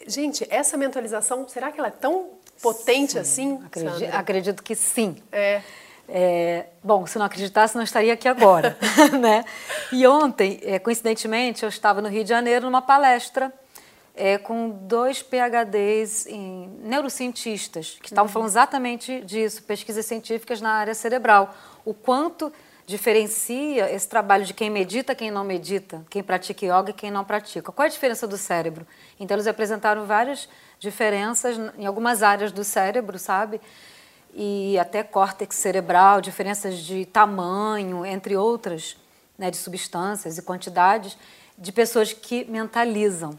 Gente, 0.05 0.45
essa 0.49 0.77
mentalização, 0.77 1.47
será 1.47 1.71
que 1.71 1.79
ela 1.79 1.87
é 1.87 1.91
tão 1.91 2.29
potente 2.61 3.13
sim, 3.13 3.19
assim? 3.19 3.63
Acredito, 3.65 4.15
acredito, 4.15 4.63
que 4.63 4.75
sim. 4.75 5.17
É. 5.31 5.61
É, 6.09 6.67
bom, 6.81 7.05
se 7.05 7.17
não 7.17 7.25
acreditasse, 7.25 7.75
não 7.75 7.83
estaria 7.83 8.13
aqui 8.13 8.27
agora. 8.27 8.77
né? 9.19 9.43
E 9.91 10.05
ontem, 10.07 10.59
é, 10.63 10.79
coincidentemente, 10.79 11.63
eu 11.63 11.69
estava 11.69 12.01
no 12.01 12.07
Rio 12.07 12.23
de 12.23 12.29
Janeiro 12.29 12.65
numa 12.65 12.81
palestra 12.81 13.51
é, 14.17 14.37
com 14.37 14.69
dois 14.69 15.21
PhDs 15.21 16.25
em 16.25 16.67
neurocientistas 16.81 17.97
que 18.01 18.07
estavam 18.07 18.25
uhum. 18.25 18.33
falando 18.33 18.49
exatamente 18.49 19.21
disso, 19.21 19.63
pesquisas 19.63 20.05
científicas 20.05 20.59
na 20.59 20.71
área 20.71 20.95
cerebral. 20.95 21.55
O 21.85 21.93
quanto 21.93 22.51
diferencia 22.87 23.91
esse 23.93 24.07
trabalho 24.07 24.45
de 24.45 24.53
quem 24.53 24.69
medita, 24.69 25.13
quem 25.13 25.29
não 25.29 25.43
medita, 25.43 26.03
quem 26.09 26.23
pratica 26.23 26.65
yoga 26.65 26.89
e 26.89 26.93
quem 26.93 27.11
não 27.11 27.23
pratica. 27.23 27.71
Qual 27.71 27.83
é 27.83 27.89
a 27.89 27.91
diferença 27.91 28.25
do 28.25 28.37
cérebro? 28.37 28.87
Então, 29.19 29.35
eles 29.35 29.45
apresentaram 29.45 30.05
várias 30.05 30.49
diferenças 30.79 31.57
em 31.77 31.85
algumas 31.85 32.23
áreas 32.23 32.51
do 32.51 32.63
cérebro, 32.63 33.19
sabe? 33.19 33.61
E 34.33 34.79
até 34.79 35.03
córtex 35.03 35.55
cerebral, 35.57 36.21
diferenças 36.21 36.77
de 36.79 37.05
tamanho, 37.05 38.05
entre 38.05 38.37
outras, 38.37 38.97
né, 39.37 39.51
de 39.51 39.57
substâncias 39.57 40.37
e 40.37 40.41
quantidades, 40.41 41.17
de 41.57 41.71
pessoas 41.71 42.13
que 42.13 42.45
mentalizam 42.45 43.37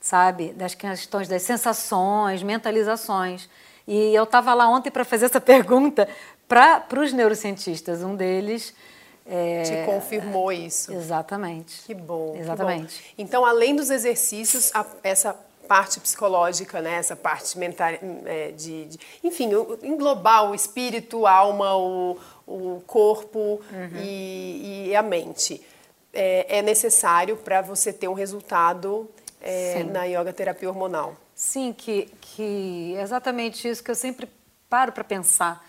sabe? 0.00 0.52
Das 0.52 0.74
questões 0.74 1.28
das 1.28 1.42
sensações, 1.42 2.42
mentalizações. 2.42 3.48
E 3.86 4.14
eu 4.14 4.24
estava 4.24 4.54
lá 4.54 4.68
ontem 4.68 4.90
para 4.90 5.04
fazer 5.04 5.26
essa 5.26 5.40
pergunta 5.42 6.08
para 6.48 7.00
os 7.00 7.12
neurocientistas. 7.12 8.02
Um 8.02 8.16
deles. 8.16 8.74
É... 9.26 9.62
Te 9.62 9.86
confirmou 9.86 10.50
isso. 10.50 10.92
Exatamente. 10.92 11.82
Que 11.82 11.94
bom. 11.94 12.34
Exatamente. 12.36 12.96
Que 12.96 13.02
bom. 13.02 13.14
Então, 13.18 13.44
além 13.44 13.76
dos 13.76 13.90
exercícios, 13.90 14.70
a, 14.74 14.84
essa 15.04 15.36
parte 15.68 16.00
psicológica, 16.00 16.80
né? 16.80 16.94
essa 16.94 17.14
parte 17.14 17.56
mental, 17.56 17.90
é, 18.26 18.50
de, 18.50 18.86
de, 18.86 18.98
enfim, 19.22 19.50
englobar 19.84 20.50
o 20.50 20.52
espírito, 20.52 21.26
a 21.26 21.32
alma, 21.32 21.76
o, 21.76 22.18
o 22.44 22.82
corpo 22.88 23.60
uhum. 23.70 24.00
e, 24.02 24.88
e, 24.88 24.96
a 24.96 25.02
mente. 25.02 25.64
É, 26.12 26.58
é 26.58 26.62
necessário 26.62 27.36
para 27.36 27.62
você 27.62 27.92
ter 27.92 28.08
um 28.08 28.14
resultado 28.14 29.08
é, 29.40 29.84
na 29.84 30.04
yoga 30.04 30.32
terapia 30.32 30.68
hormonal. 30.68 31.16
Sim, 31.34 31.72
que, 31.72 32.08
que 32.20 32.94
é 32.96 33.02
exatamente 33.02 33.68
isso 33.68 33.82
que 33.82 33.90
eu 33.90 33.94
sempre 33.94 34.28
paro 34.68 34.92
para 34.92 35.04
pensar 35.04 35.64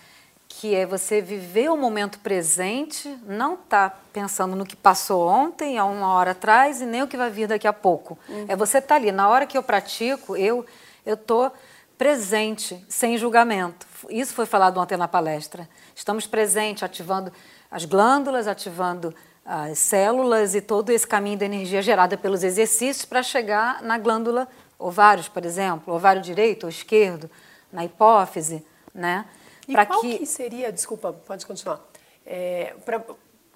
que 0.48 0.76
é 0.76 0.86
você 0.86 1.22
viver 1.22 1.72
o 1.72 1.78
momento 1.78 2.20
presente, 2.20 3.18
não 3.26 3.56
tá 3.56 3.90
pensando 4.12 4.54
no 4.54 4.66
que 4.66 4.76
passou 4.76 5.26
ontem, 5.26 5.78
há 5.78 5.86
uma 5.86 6.14
hora 6.14 6.32
atrás, 6.32 6.82
e 6.82 6.86
nem 6.86 7.02
o 7.02 7.08
que 7.08 7.16
vai 7.16 7.30
vir 7.30 7.48
daqui 7.48 7.66
a 7.66 7.72
pouco. 7.72 8.20
Uhum. 8.28 8.46
É 8.50 8.56
você 8.56 8.80
estar 8.80 8.90
tá 8.90 8.96
ali. 8.96 9.14
Na 9.14 9.30
hora 9.30 9.48
que 9.48 9.58
eu 9.58 9.64
pratico, 9.64 10.36
eu 10.36 10.66
eu 11.06 11.18
tô 11.18 11.52
presente, 11.98 12.84
sem 12.90 13.18
julgamento. 13.18 13.88
Isso 14.10 14.34
foi 14.34 14.46
falado 14.46 14.80
ontem 14.80 14.98
na 14.98 15.08
palestra. 15.08 15.68
Estamos 15.96 16.28
presentes, 16.28 16.84
ativando 16.84 17.32
as 17.70 17.86
glândulas, 17.86 18.48
ativando 18.48 19.14
as 19.54 19.80
células 19.80 20.56
e 20.56 20.62
todo 20.62 20.92
esse 20.92 21.06
caminho 21.06 21.38
de 21.38 21.44
energia 21.44 21.82
gerada 21.82 22.18
pelos 22.18 22.42
exercícios 22.42 23.04
para 23.04 23.22
chegar 23.22 23.82
na 23.84 23.98
glândula 23.98 24.48
ovários, 24.80 25.28
por 25.28 25.44
exemplo, 25.44 25.94
ovário 25.94 26.22
direito 26.22 26.64
ou 26.64 26.70
esquerdo, 26.70 27.30
na 27.70 27.84
hipófise, 27.84 28.66
né? 28.96 29.26
E 29.68 29.74
qual 29.74 30.00
que... 30.00 30.20
que... 30.20 30.26
seria, 30.26 30.72
desculpa, 30.72 31.12
pode 31.12 31.46
continuar, 31.46 31.82
é, 32.26 32.74
pra, 32.86 33.02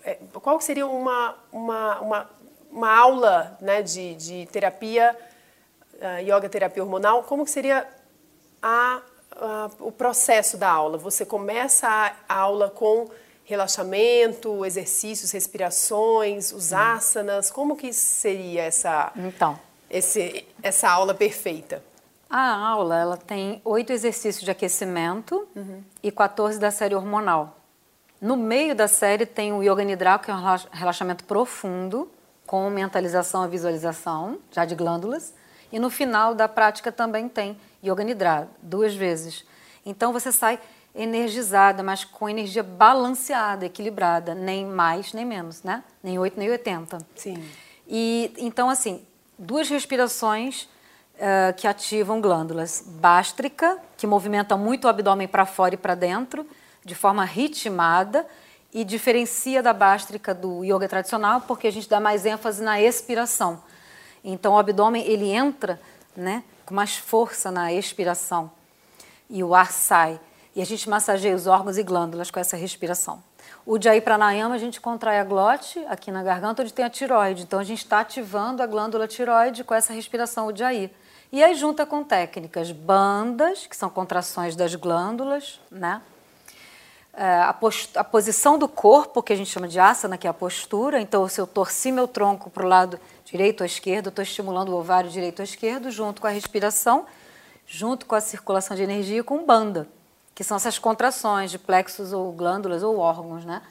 é, 0.03 0.17
qual 0.33 0.59
seria 0.59 0.85
uma, 0.85 1.35
uma, 1.49 1.99
uma, 2.01 2.29
uma 2.69 2.93
aula 2.93 3.57
né, 3.61 3.81
de, 3.81 4.15
de 4.15 4.45
terapia, 4.47 5.17
uh, 5.93 6.21
yoga 6.21 6.49
terapia 6.49 6.83
hormonal, 6.83 7.23
como 7.23 7.45
que 7.45 7.51
seria 7.51 7.87
a, 8.61 9.01
a, 9.31 9.69
o 9.79 9.93
processo 9.93 10.57
da 10.57 10.69
aula? 10.69 10.97
Você 10.97 11.25
começa 11.25 11.87
a, 11.87 12.13
a 12.27 12.37
aula 12.37 12.69
com 12.69 13.09
relaxamento, 13.45 14.65
exercícios, 14.65 15.31
respirações, 15.31 16.51
os 16.51 16.71
hum. 16.71 16.77
asanas, 16.77 17.51
como 17.51 17.75
que 17.75 17.93
seria 17.93 18.63
essa, 18.63 19.11
então. 19.15 19.57
esse, 19.89 20.45
essa 20.61 20.89
aula 20.89 21.13
perfeita? 21.13 21.81
A 22.29 22.57
aula 22.57 22.99
ela 22.99 23.17
tem 23.17 23.61
oito 23.63 23.93
exercícios 23.93 24.43
de 24.43 24.49
aquecimento 24.49 25.47
uhum. 25.55 25.83
e 26.01 26.11
14 26.11 26.59
da 26.59 26.71
série 26.71 26.95
hormonal. 26.95 27.57
No 28.19 28.35
meio 28.35 28.75
da 28.75 28.87
série 28.87 29.25
tem 29.25 29.53
o 29.53 29.61
Yoga 29.61 29.83
Nidra, 29.83 30.17
que 30.17 30.31
é 30.31 30.33
um 30.33 30.41
relaxamento 30.71 31.23
profundo, 31.23 32.11
com 32.47 32.69
mentalização 32.69 33.45
e 33.45 33.47
visualização, 33.47 34.39
já 34.51 34.65
de 34.65 34.73
glândulas. 34.73 35.33
E 35.71 35.79
no 35.79 35.89
final 35.89 36.33
da 36.33 36.47
prática 36.47 36.91
também 36.91 37.29
tem 37.29 37.57
Yoga 37.83 38.03
Nidra, 38.03 38.49
duas 38.61 38.95
vezes. 38.95 39.45
Então 39.85 40.11
você 40.11 40.31
sai 40.31 40.59
energizada, 40.95 41.83
mas 41.83 42.05
com 42.05 42.29
energia 42.29 42.63
balanceada, 42.63 43.65
equilibrada, 43.65 44.33
nem 44.33 44.65
mais 44.65 45.11
nem 45.13 45.25
menos, 45.25 45.61
né? 45.61 45.83
Nem 46.01 46.17
8 46.17 46.39
nem 46.39 46.49
80. 46.49 46.97
Sim. 47.15 47.43
E 47.87 48.33
então 48.37 48.69
assim, 48.69 49.05
duas 49.37 49.69
respirações 49.69 50.63
uh, 51.15 51.53
que 51.57 51.67
ativam 51.67 52.21
glândulas 52.21 52.83
bástrica, 52.85 53.77
que 53.97 54.07
movimenta 54.07 54.55
muito 54.55 54.85
o 54.85 54.87
abdômen 54.87 55.27
para 55.27 55.45
fora 55.45 55.75
e 55.75 55.77
para 55.77 55.95
dentro, 55.95 56.47
de 56.83 56.95
forma 56.95 57.25
ritmada, 57.25 58.25
e 58.73 58.83
diferencia 58.83 59.63
da 59.63 59.73
bástrica 59.73 60.33
do 60.33 60.63
yoga 60.63 60.87
tradicional, 60.87 61.41
porque 61.41 61.67
a 61.67 61.71
gente 61.71 61.89
dá 61.89 61.99
mais 61.99 62.25
ênfase 62.25 62.61
na 62.61 62.81
expiração. 62.81 63.61
Então 64.23 64.53
o 64.53 64.57
abdômen 64.57 65.05
ele 65.05 65.29
entra, 65.29 65.79
né, 66.15 66.43
com 66.65 66.73
mais 66.73 66.95
força 66.95 67.51
na 67.51 67.71
expiração 67.71 68.51
e 69.29 69.43
o 69.43 69.55
ar 69.55 69.71
sai. 69.71 70.19
E 70.55 70.61
a 70.61 70.65
gente 70.65 70.89
massageia 70.89 71.35
os 71.35 71.47
órgãos 71.47 71.77
e 71.77 71.83
glândulas 71.83 72.31
com 72.31 72.39
essa 72.39 72.55
respiração. 72.55 73.21
O 73.65 73.81
Jai 73.81 73.99
Pranayama, 73.99 74.55
a 74.55 74.57
gente 74.57 74.79
contrai 74.79 75.19
a 75.19 75.23
glote 75.23 75.83
aqui 75.87 76.11
na 76.11 76.23
garganta, 76.23 76.61
onde 76.61 76.73
tem 76.73 76.85
a 76.85 76.89
tiroide. 76.89 77.43
Então, 77.43 77.59
a 77.59 77.63
gente 77.63 77.79
está 77.79 77.99
ativando 77.99 78.63
a 78.63 78.65
glândula 78.65 79.07
tiroide 79.07 79.63
com 79.63 79.73
essa 79.73 79.91
respiração 79.91 80.47
Ujjayi. 80.47 80.89
E 81.31 81.43
aí 81.43 81.55
junta 81.55 81.85
com 81.85 82.03
técnicas 82.03 82.71
bandas, 82.71 83.67
que 83.67 83.75
são 83.75 83.89
contrações 83.89 84.55
das 84.55 84.75
glândulas, 84.75 85.59
né? 85.69 86.01
É, 87.17 87.23
a, 87.25 87.49
a, 87.95 88.03
posição 88.03 88.57
do 88.57 88.67
corpo, 88.67 89.23
que 89.23 89.33
a 89.33 89.35
gente 89.35 89.49
chama 89.49 89.67
de 89.67 89.79
asana, 89.79 90.17
que 90.17 90.27
é 90.27 90.29
a 90.29 90.33
postura. 90.33 91.01
Então, 91.01 91.27
se 91.27 91.41
eu 91.41 91.47
torci 91.47 91.91
meu 91.91 92.07
tronco 92.07 92.49
para 92.49 92.65
o 92.65 92.67
lado 92.67 92.99
direito 93.25 93.61
ou 93.61 93.65
esquerdo, 93.65 94.09
estou 94.09 94.23
estimulando 94.23 94.69
o 94.69 94.75
ovário 94.77 95.09
direito 95.09 95.39
ou 95.39 95.43
esquerdo, 95.43 95.89
junto 95.91 96.21
com 96.21 96.27
a 96.27 96.29
respiração, 96.29 97.05
junto 97.65 98.05
com 98.05 98.15
a 98.15 98.21
circulação 98.21 98.75
de 98.75 98.83
energia 98.83 99.23
com 99.23 99.45
banda, 99.45 99.87
que 100.35 100.43
são 100.43 100.57
essas 100.57 100.77
contrações 100.77 101.49
de 101.49 101.57
plexos 101.57 102.13
ou 102.13 102.31
glândulas 102.31 102.83
ou 102.83 102.97
órgãos. 102.97 103.45
Né? 103.45 103.61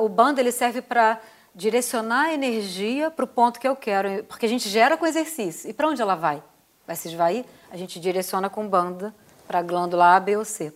O 0.00 0.08
banda 0.08 0.40
ele 0.40 0.52
serve 0.52 0.82
para 0.82 1.18
direcionar 1.54 2.26
a 2.26 2.34
energia 2.34 3.10
para 3.10 3.24
o 3.24 3.28
ponto 3.28 3.58
que 3.58 3.66
eu 3.66 3.74
quero, 3.74 4.22
porque 4.24 4.44
a 4.44 4.48
gente 4.48 4.68
gera 4.68 4.96
com 4.96 5.06
exercício. 5.06 5.70
E 5.70 5.72
para 5.72 5.88
onde 5.88 6.02
ela 6.02 6.14
vai? 6.14 6.42
vai 6.86 6.94
se 6.94 7.08
esvair, 7.08 7.44
a 7.70 7.76
gente 7.76 7.98
direciona 7.98 8.48
com 8.48 8.68
banda 8.68 9.12
para 9.46 9.58
a 9.58 9.62
glândula 9.62 10.14
A, 10.14 10.20
B 10.20 10.36
ou 10.36 10.44
C. 10.44 10.72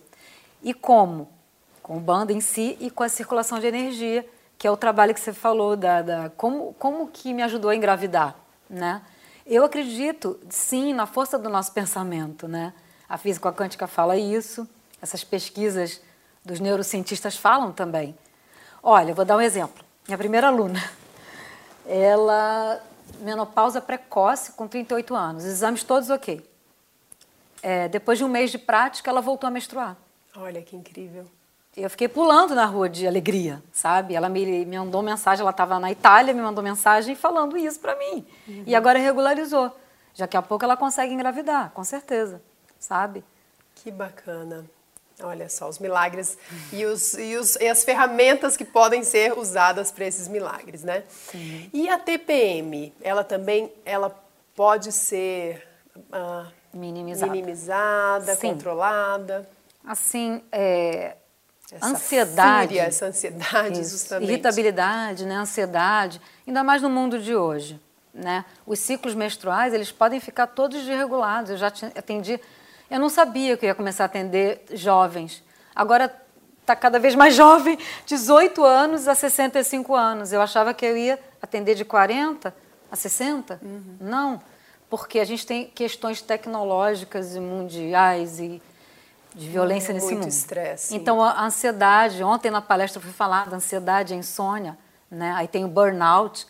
E 0.61 0.73
como? 0.73 1.29
Com 1.81 1.99
banda 1.99 2.33
em 2.33 2.41
si 2.41 2.77
e 2.79 2.89
com 2.89 3.03
a 3.03 3.09
circulação 3.09 3.59
de 3.59 3.67
energia, 3.67 4.27
que 4.57 4.67
é 4.67 4.71
o 4.71 4.77
trabalho 4.77 5.13
que 5.13 5.19
você 5.19 5.33
falou 5.33 5.75
da, 5.75 6.01
da 6.01 6.29
como, 6.31 6.73
como 6.77 7.07
que 7.07 7.33
me 7.33 7.41
ajudou 7.41 7.71
a 7.71 7.75
engravidar, 7.75 8.35
né? 8.69 9.01
Eu 9.45 9.65
acredito, 9.65 10.39
sim, 10.49 10.93
na 10.93 11.05
força 11.05 11.39
do 11.39 11.49
nosso 11.49 11.71
pensamento, 11.71 12.47
né? 12.47 12.73
A 13.09 13.17
física 13.17 13.51
quântica 13.51 13.87
fala 13.87 14.15
isso, 14.15 14.69
essas 15.01 15.23
pesquisas 15.23 16.01
dos 16.43 16.59
neurocientistas 16.59 17.35
falam 17.35 17.71
também. 17.71 18.15
Olha, 18.83 19.13
vou 19.13 19.25
dar 19.25 19.37
um 19.37 19.41
exemplo. 19.41 19.83
Minha 20.07 20.17
primeira 20.17 20.47
aluna, 20.47 20.81
ela 21.85 22.81
menopausa 23.19 23.79
precoce 23.79 24.53
com 24.53 24.67
38 24.67 25.15
anos, 25.15 25.45
exames 25.45 25.83
todos 25.83 26.09
ok. 26.09 26.45
É, 27.61 27.87
depois 27.87 28.17
de 28.17 28.23
um 28.23 28.27
mês 28.27 28.49
de 28.49 28.57
prática, 28.57 29.09
ela 29.09 29.21
voltou 29.21 29.47
a 29.47 29.51
menstruar. 29.51 29.95
Olha 30.35 30.61
que 30.61 30.75
incrível. 30.75 31.25
Eu 31.77 31.89
fiquei 31.89 32.07
pulando 32.07 32.53
na 32.53 32.65
rua 32.65 32.89
de 32.89 33.07
alegria, 33.07 33.63
sabe? 33.71 34.15
Ela 34.15 34.27
me, 34.27 34.65
me 34.65 34.77
mandou 34.77 35.01
mensagem, 35.01 35.41
ela 35.41 35.51
estava 35.51 35.79
na 35.79 35.91
Itália, 35.91 36.33
me 36.33 36.41
mandou 36.41 36.63
mensagem 36.63 37.15
falando 37.15 37.57
isso 37.57 37.79
para 37.79 37.95
mim. 37.95 38.25
Uhum. 38.47 38.63
E 38.65 38.75
agora 38.75 38.99
regularizou. 38.99 39.71
Já 40.13 40.27
que 40.27 40.35
a 40.35 40.41
pouco 40.41 40.65
ela 40.65 40.75
consegue 40.75 41.13
engravidar, 41.13 41.71
com 41.71 41.83
certeza, 41.83 42.41
sabe? 42.77 43.23
Que 43.75 43.89
bacana. 43.89 44.65
Olha 45.23 45.49
só, 45.49 45.69
os 45.69 45.79
milagres 45.79 46.37
e, 46.71 46.85
os, 46.85 47.13
e, 47.13 47.35
os, 47.37 47.55
e 47.55 47.67
as 47.67 47.83
ferramentas 47.83 48.57
que 48.57 48.65
podem 48.65 49.03
ser 49.03 49.37
usadas 49.37 49.91
para 49.91 50.05
esses 50.05 50.27
milagres, 50.27 50.83
né? 50.83 51.03
Sim. 51.09 51.69
E 51.73 51.89
a 51.89 51.97
TPM, 51.97 52.93
ela 53.01 53.23
também 53.23 53.71
ela 53.85 54.15
pode 54.55 54.91
ser 54.91 55.67
ah, 56.11 56.47
minimizada, 56.73 57.31
minimizada 57.31 58.35
controlada? 58.37 59.49
Assim, 59.85 60.41
é, 60.51 61.15
essa 61.71 61.87
ansiedade. 61.87 62.67
Fúria, 62.67 62.81
essa 62.83 63.05
ansiedade, 63.05 63.79
isso, 63.79 63.91
justamente. 63.91 64.29
Irritabilidade, 64.29 65.25
né? 65.25 65.35
ansiedade, 65.35 66.21
ainda 66.45 66.63
mais 66.63 66.81
no 66.81 66.89
mundo 66.89 67.17
de 67.19 67.35
hoje. 67.35 67.79
Né? 68.13 68.43
Os 68.65 68.77
ciclos 68.79 69.15
menstruais, 69.15 69.73
eles 69.73 69.89
podem 69.89 70.19
ficar 70.19 70.47
todos 70.47 70.79
desregulados. 70.81 71.51
Eu 71.51 71.57
já 71.57 71.67
atendi 71.95 72.39
eu 72.91 72.99
não 72.99 73.09
sabia 73.09 73.55
que 73.55 73.65
eu 73.65 73.69
ia 73.69 73.75
começar 73.75 74.03
a 74.03 74.05
atender 74.05 74.65
jovens. 74.73 75.41
Agora 75.73 76.13
está 76.59 76.75
cada 76.75 76.99
vez 76.99 77.15
mais 77.15 77.33
jovem, 77.35 77.79
18 78.05 78.63
anos 78.63 79.07
a 79.07 79.15
65 79.15 79.95
anos. 79.95 80.33
Eu 80.33 80.41
achava 80.41 80.73
que 80.73 80.85
eu 80.85 80.97
ia 80.97 81.17
atender 81.41 81.73
de 81.73 81.85
40 81.85 82.53
a 82.91 82.95
60. 82.95 83.61
Uhum. 83.63 83.95
Não, 84.01 84.41
porque 84.89 85.19
a 85.19 85.25
gente 85.25 85.47
tem 85.47 85.65
questões 85.65 86.21
tecnológicas 86.21 87.33
e 87.33 87.39
mundiais 87.39 88.39
e 88.41 88.61
de 89.33 89.47
violência 89.47 89.93
Muito 89.93 90.03
nesse 90.03 90.15
mundo. 90.15 90.27
estresse. 90.27 90.93
Então, 90.93 91.23
a 91.23 91.45
ansiedade, 91.45 92.21
ontem 92.21 92.51
na 92.51 92.61
palestra 92.61 92.99
eu 92.99 93.03
fui 93.03 93.13
falar 93.13 93.47
da 93.49 93.55
ansiedade, 93.55 94.13
a 94.13 94.17
insônia, 94.17 94.77
né? 95.09 95.31
Aí 95.37 95.47
tem 95.47 95.63
o 95.63 95.69
burnout, 95.69 96.45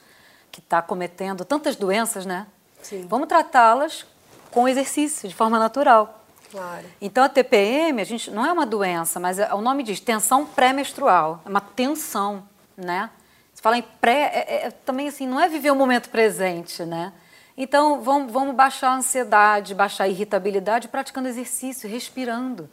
que 0.52 0.60
está 0.60 0.82
cometendo 0.82 1.46
tantas 1.46 1.76
doenças, 1.76 2.26
né? 2.26 2.48
Sim. 2.82 3.06
Vamos 3.08 3.28
tratá-las 3.28 4.08
com 4.50 4.68
exercício, 4.68 5.30
de 5.30 5.36
forma 5.36 5.60
natural. 5.60 6.21
Claro. 6.52 6.86
Então 7.00 7.24
a 7.24 7.30
TPM, 7.30 8.02
a 8.02 8.04
gente 8.04 8.30
não 8.30 8.46
é 8.46 8.52
uma 8.52 8.66
doença, 8.66 9.20
mas 9.20 9.40
é, 9.40 9.54
o 9.54 9.62
nome 9.62 9.84
diz 9.84 10.00
tensão 10.02 10.46
pré-menstrual, 10.46 11.42
é 11.46 11.50
uma 11.50 11.62
tensão, 11.62 12.44
né? 12.76 13.10
Se 13.54 13.62
fala 13.62 13.78
em 13.78 13.82
pré, 13.82 14.46
é, 14.48 14.66
é, 14.66 14.72
também 14.72 15.08
assim, 15.08 15.26
não 15.26 15.40
é 15.40 15.48
viver 15.48 15.72
o 15.72 15.76
momento 15.76 16.10
presente, 16.10 16.84
né? 16.84 17.14
Então 17.58 18.02
vamos, 18.02 18.32
vamos 18.32 18.54
baixar 18.54 18.90
a 18.90 18.96
ansiedade, 18.96 19.74
baixar 19.74 20.06
a 20.06 20.08
irritabilidade 20.10 20.90
praticando 20.90 21.30
exercício, 21.30 21.90
respirando. 21.90 22.70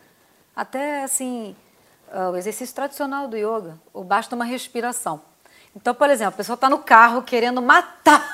Até 0.57 1.05
assim, 1.05 1.55
uh, 2.13 2.33
o 2.33 2.37
exercício 2.37 2.75
tradicional 2.75 3.29
do 3.29 3.37
yoga, 3.37 3.79
ou 3.93 4.03
basta 4.03 4.35
uma 4.35 4.45
respiração. 4.45 5.21
Então, 5.77 5.95
por 5.95 6.11
exemplo, 6.11 6.35
a 6.35 6.37
pessoa 6.37 6.55
está 6.55 6.69
no 6.69 6.79
carro 6.79 7.23
querendo 7.23 7.63
matar 7.63 8.27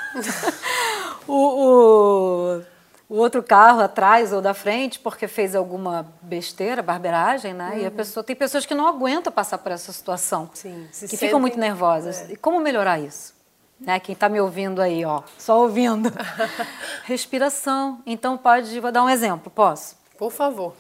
o, 1.29 1.35
o 1.35 2.65
o 3.15 3.17
outro 3.17 3.45
carro 3.45 3.81
atrás 3.81 4.33
ou 4.33 4.43
da 4.43 4.53
frente 4.53 4.99
porque 4.99 5.29
fez 5.29 5.55
alguma 5.55 6.13
besteira, 6.21 6.83
barbeiragem, 6.83 7.55
né? 7.55 7.71
Uhum. 7.71 7.79
E 7.79 7.85
a 7.85 7.89
uhum. 7.89 7.95
pessoa 7.95 8.25
tem 8.25 8.35
pessoas 8.35 8.67
que 8.67 8.75
não 8.75 8.89
aguentam 8.89 9.33
passar 9.33 9.59
por 9.59 9.71
essa 9.71 9.93
situação, 9.93 10.51
Sim, 10.53 10.89
que 10.91 10.97
sentem... 10.97 11.19
ficam 11.21 11.39
muito 11.39 11.57
nervosas. 11.57 12.29
É. 12.29 12.33
E 12.33 12.37
como 12.37 12.59
melhorar 12.59 12.99
isso? 12.99 13.33
Né? 13.79 14.01
Quem 14.01 14.15
está 14.15 14.29
me 14.29 14.41
ouvindo 14.41 14.83
aí, 14.83 15.05
ó, 15.05 15.23
só 15.39 15.61
ouvindo. 15.61 16.13
respiração. 17.05 18.03
Então 18.05 18.37
pode, 18.37 18.81
vou 18.81 18.91
dar 18.91 19.05
um 19.05 19.09
exemplo, 19.09 19.49
posso? 19.49 19.97
Por 20.19 20.33
favor. 20.33 20.75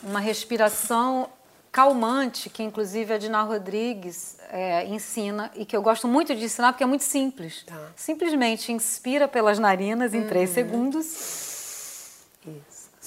Uma 0.00 0.20
respiração 0.20 1.28
calmante, 1.72 2.48
que 2.48 2.62
inclusive 2.62 3.14
a 3.14 3.18
Dina 3.18 3.42
Rodrigues 3.42 4.36
é, 4.48 4.86
ensina 4.86 5.50
e 5.56 5.64
que 5.64 5.76
eu 5.76 5.82
gosto 5.82 6.06
muito 6.06 6.36
de 6.36 6.44
ensinar 6.44 6.72
porque 6.72 6.84
é 6.84 6.86
muito 6.86 7.02
simples. 7.02 7.64
Tá. 7.64 7.76
Simplesmente 7.96 8.70
inspira 8.70 9.26
pelas 9.26 9.58
narinas 9.58 10.14
em 10.14 10.20
uhum. 10.20 10.28
três 10.28 10.50
segundos, 10.50 11.06
Isso. 11.06 11.49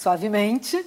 Suavemente, 0.04 0.78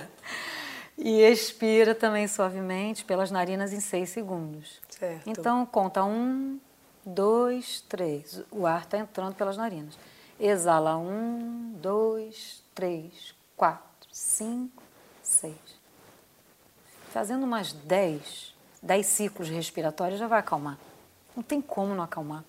e 0.98 1.22
expira 1.22 1.94
também 1.94 2.28
suavemente 2.28 3.04
pelas 3.04 3.30
narinas 3.30 3.72
em 3.72 3.80
seis 3.80 4.10
segundos. 4.10 4.80
Certo. 4.90 5.28
Então 5.30 5.64
conta 5.64 6.04
um, 6.04 6.58
dois, 7.04 7.80
três. 7.88 8.42
O 8.50 8.66
ar 8.66 8.82
está 8.82 8.98
entrando 8.98 9.34
pelas 9.34 9.56
narinas. 9.56 9.98
Exala 10.38 10.96
um, 10.96 11.72
dois, 11.80 12.62
três, 12.74 13.34
quatro, 13.56 14.08
cinco, 14.12 14.82
seis 15.22 15.76
fazendo 17.16 17.44
umas 17.44 17.72
10, 17.72 18.54
10 18.82 19.06
ciclos 19.06 19.48
respiratórios 19.48 20.20
já 20.20 20.26
vai 20.26 20.38
acalmar. 20.38 20.78
Não 21.34 21.42
tem 21.42 21.62
como 21.62 21.94
não 21.94 22.04
acalmar. 22.04 22.44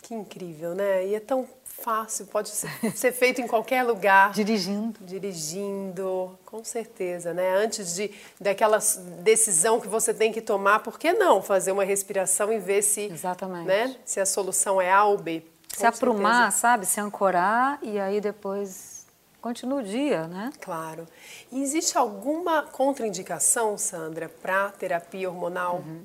Que 0.00 0.14
incrível, 0.14 0.74
né? 0.74 1.06
E 1.06 1.14
é 1.14 1.20
tão 1.20 1.46
fácil, 1.82 2.26
pode 2.26 2.48
ser, 2.48 3.12
feito 3.12 3.40
em 3.40 3.46
qualquer 3.46 3.82
lugar. 3.82 4.32
Dirigindo. 4.32 4.98
Dirigindo, 5.00 6.38
com 6.44 6.64
certeza, 6.64 7.32
né? 7.32 7.54
Antes 7.56 7.94
de 7.94 8.10
daquela 8.40 8.78
decisão 9.20 9.80
que 9.80 9.88
você 9.88 10.12
tem 10.12 10.32
que 10.32 10.40
tomar, 10.40 10.80
por 10.80 10.98
que 10.98 11.12
não 11.12 11.42
fazer 11.42 11.72
uma 11.72 11.84
respiração 11.84 12.52
e 12.52 12.58
ver 12.58 12.82
se, 12.82 13.02
Exatamente. 13.02 13.66
Né, 13.66 13.96
se 14.04 14.20
a 14.20 14.26
solução 14.26 14.80
é 14.80 14.90
A 14.90 15.04
ou 15.04 15.18
B? 15.18 15.42
Se 15.68 15.86
aprumar, 15.86 16.50
sabe? 16.52 16.86
Se 16.86 17.00
ancorar 17.00 17.78
e 17.82 17.98
aí 17.98 18.20
depois 18.20 19.06
continua 19.42 19.80
o 19.80 19.82
dia, 19.82 20.26
né? 20.26 20.50
Claro. 20.60 21.06
E 21.52 21.62
existe 21.62 21.96
alguma 21.98 22.62
contraindicação, 22.62 23.76
Sandra, 23.76 24.28
para 24.28 24.70
terapia 24.70 25.28
hormonal, 25.28 25.84
uhum. 25.86 26.02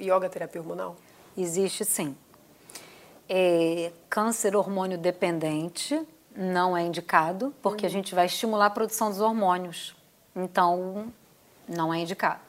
yoga 0.00 0.28
terapia 0.28 0.60
hormonal? 0.60 0.96
Existe 1.36 1.84
sim. 1.84 2.16
É, 3.28 3.90
câncer 4.08 4.54
hormônio 4.54 4.98
dependente 4.98 6.00
não 6.36 6.76
é 6.76 6.82
indicado, 6.82 7.54
porque 7.62 7.84
uhum. 7.84 7.90
a 7.90 7.92
gente 7.92 8.14
vai 8.14 8.26
estimular 8.26 8.66
a 8.66 8.70
produção 8.70 9.08
dos 9.08 9.20
hormônios. 9.20 9.94
Então, 10.34 11.06
não 11.68 11.92
é 11.94 11.98
indicado. 11.98 12.40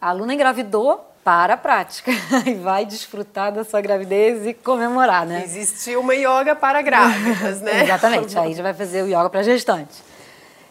A 0.00 0.08
aluna 0.08 0.34
engravidou, 0.34 1.14
para 1.24 1.54
a 1.54 1.56
prática 1.56 2.12
e 2.46 2.54
vai 2.54 2.84
desfrutar 2.84 3.50
da 3.50 3.64
sua 3.64 3.80
gravidez 3.80 4.46
e 4.46 4.52
comemorar, 4.52 5.24
né? 5.24 5.42
Existe 5.42 5.96
uma 5.96 6.14
yoga 6.14 6.54
para 6.54 6.82
grávidas, 6.82 7.62
né? 7.62 7.84
Exatamente, 7.84 8.38
aí 8.38 8.52
já 8.52 8.62
vai 8.62 8.74
fazer 8.74 9.02
o 9.02 9.06
yoga 9.06 9.30
para 9.30 9.42
gestante. 9.42 10.02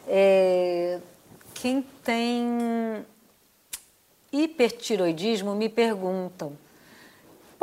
É, 0.08 1.00
quem 1.56 1.84
tem 2.04 3.04
hipertiroidismo 4.32 5.56
me 5.56 5.68
perguntam, 5.68 6.54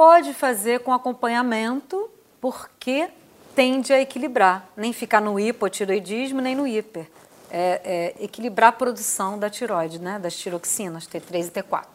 pode 0.00 0.33
fazer 0.33 0.80
com 0.80 0.95
acompanhamento 0.95 2.09
porque 2.40 3.11
tende 3.54 3.92
a 3.92 4.00
equilibrar, 4.00 4.66
nem 4.75 4.95
ficar 4.95 5.21
no 5.21 5.38
hipotiroidismo 5.38 6.40
nem 6.40 6.57
no 6.57 6.66
hiper. 6.66 7.07
É, 7.50 8.14
é 8.19 8.25
equilibrar 8.25 8.71
a 8.71 8.73
produção 8.73 9.38
da 9.38 9.50
tiroide, 9.50 9.99
né, 9.99 10.19
das 10.19 10.35
tiroxinas, 10.35 11.07
T3 11.07 11.49
e 11.49 11.50
T4. 11.50 11.87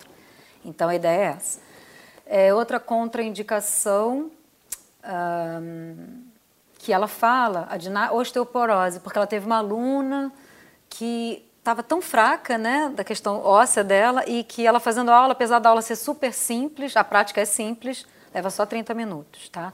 Então 0.64 0.88
a 0.88 0.94
ideia 0.94 1.20
é 1.20 1.24
essa. 1.36 1.60
É, 2.28 2.54
outra 2.54 2.80
contraindicação 2.80 4.30
um, 5.04 6.26
que 6.78 6.94
ela 6.94 7.08
fala, 7.08 7.68
a 7.72 8.14
osteoporose, 8.14 9.00
porque 9.00 9.18
ela 9.18 9.26
teve 9.26 9.48
uma 9.48 9.58
aluna 9.58 10.32
que 10.90 11.44
estava 11.66 11.82
tão 11.82 12.00
fraca, 12.00 12.60
né, 12.60 12.92
da 12.96 13.04
questão 13.04 13.44
óssea 13.44 13.84
dela, 13.84 14.24
e 14.28 14.44
que 14.44 14.68
ela 14.68 14.80
fazendo 14.80 15.10
aula, 15.10 15.32
apesar 15.32 15.58
da 15.58 15.70
aula 15.70 15.82
ser 15.82 15.96
super 15.96 16.32
simples, 16.32 16.96
a 16.96 17.04
prática 17.04 17.42
é 17.42 17.46
simples, 17.46 18.06
leva 18.34 18.52
só 18.52 18.68
30 18.68 18.94
minutos, 18.94 19.50
tá? 19.50 19.74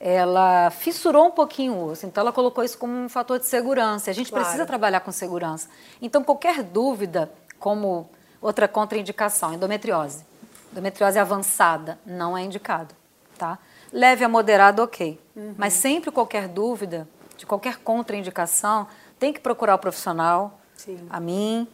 Ela 0.00 0.70
fissurou 0.70 1.26
um 1.26 1.30
pouquinho 1.30 1.74
o 1.74 1.90
osso, 1.90 2.04
então 2.06 2.22
ela 2.22 2.32
colocou 2.32 2.64
isso 2.64 2.76
como 2.76 2.92
um 2.92 3.08
fator 3.08 3.38
de 3.38 3.46
segurança. 3.46 4.10
A 4.10 4.12
gente 4.12 4.30
claro. 4.30 4.44
precisa 4.44 4.66
trabalhar 4.66 4.98
com 4.98 5.12
segurança. 5.12 5.68
Então, 6.00 6.24
qualquer 6.24 6.60
dúvida, 6.64 7.30
como 7.56 8.10
Outra 8.42 8.66
contraindicação, 8.66 9.54
endometriose. 9.54 10.24
Endometriose 10.72 11.16
avançada 11.16 11.96
não 12.04 12.36
é 12.36 12.42
indicado, 12.42 12.92
tá? 13.38 13.56
Leve 13.92 14.24
a 14.24 14.28
moderado, 14.28 14.82
ok. 14.82 15.20
Uhum. 15.36 15.54
Mas 15.56 15.74
sempre 15.74 16.10
qualquer 16.10 16.48
dúvida, 16.48 17.08
de 17.36 17.46
qualquer 17.46 17.76
contraindicação, 17.76 18.88
tem 19.16 19.32
que 19.32 19.38
procurar 19.38 19.76
o 19.76 19.78
profissional, 19.78 20.58
Sim. 20.76 21.06
a 21.10 21.20
mim, 21.20 21.66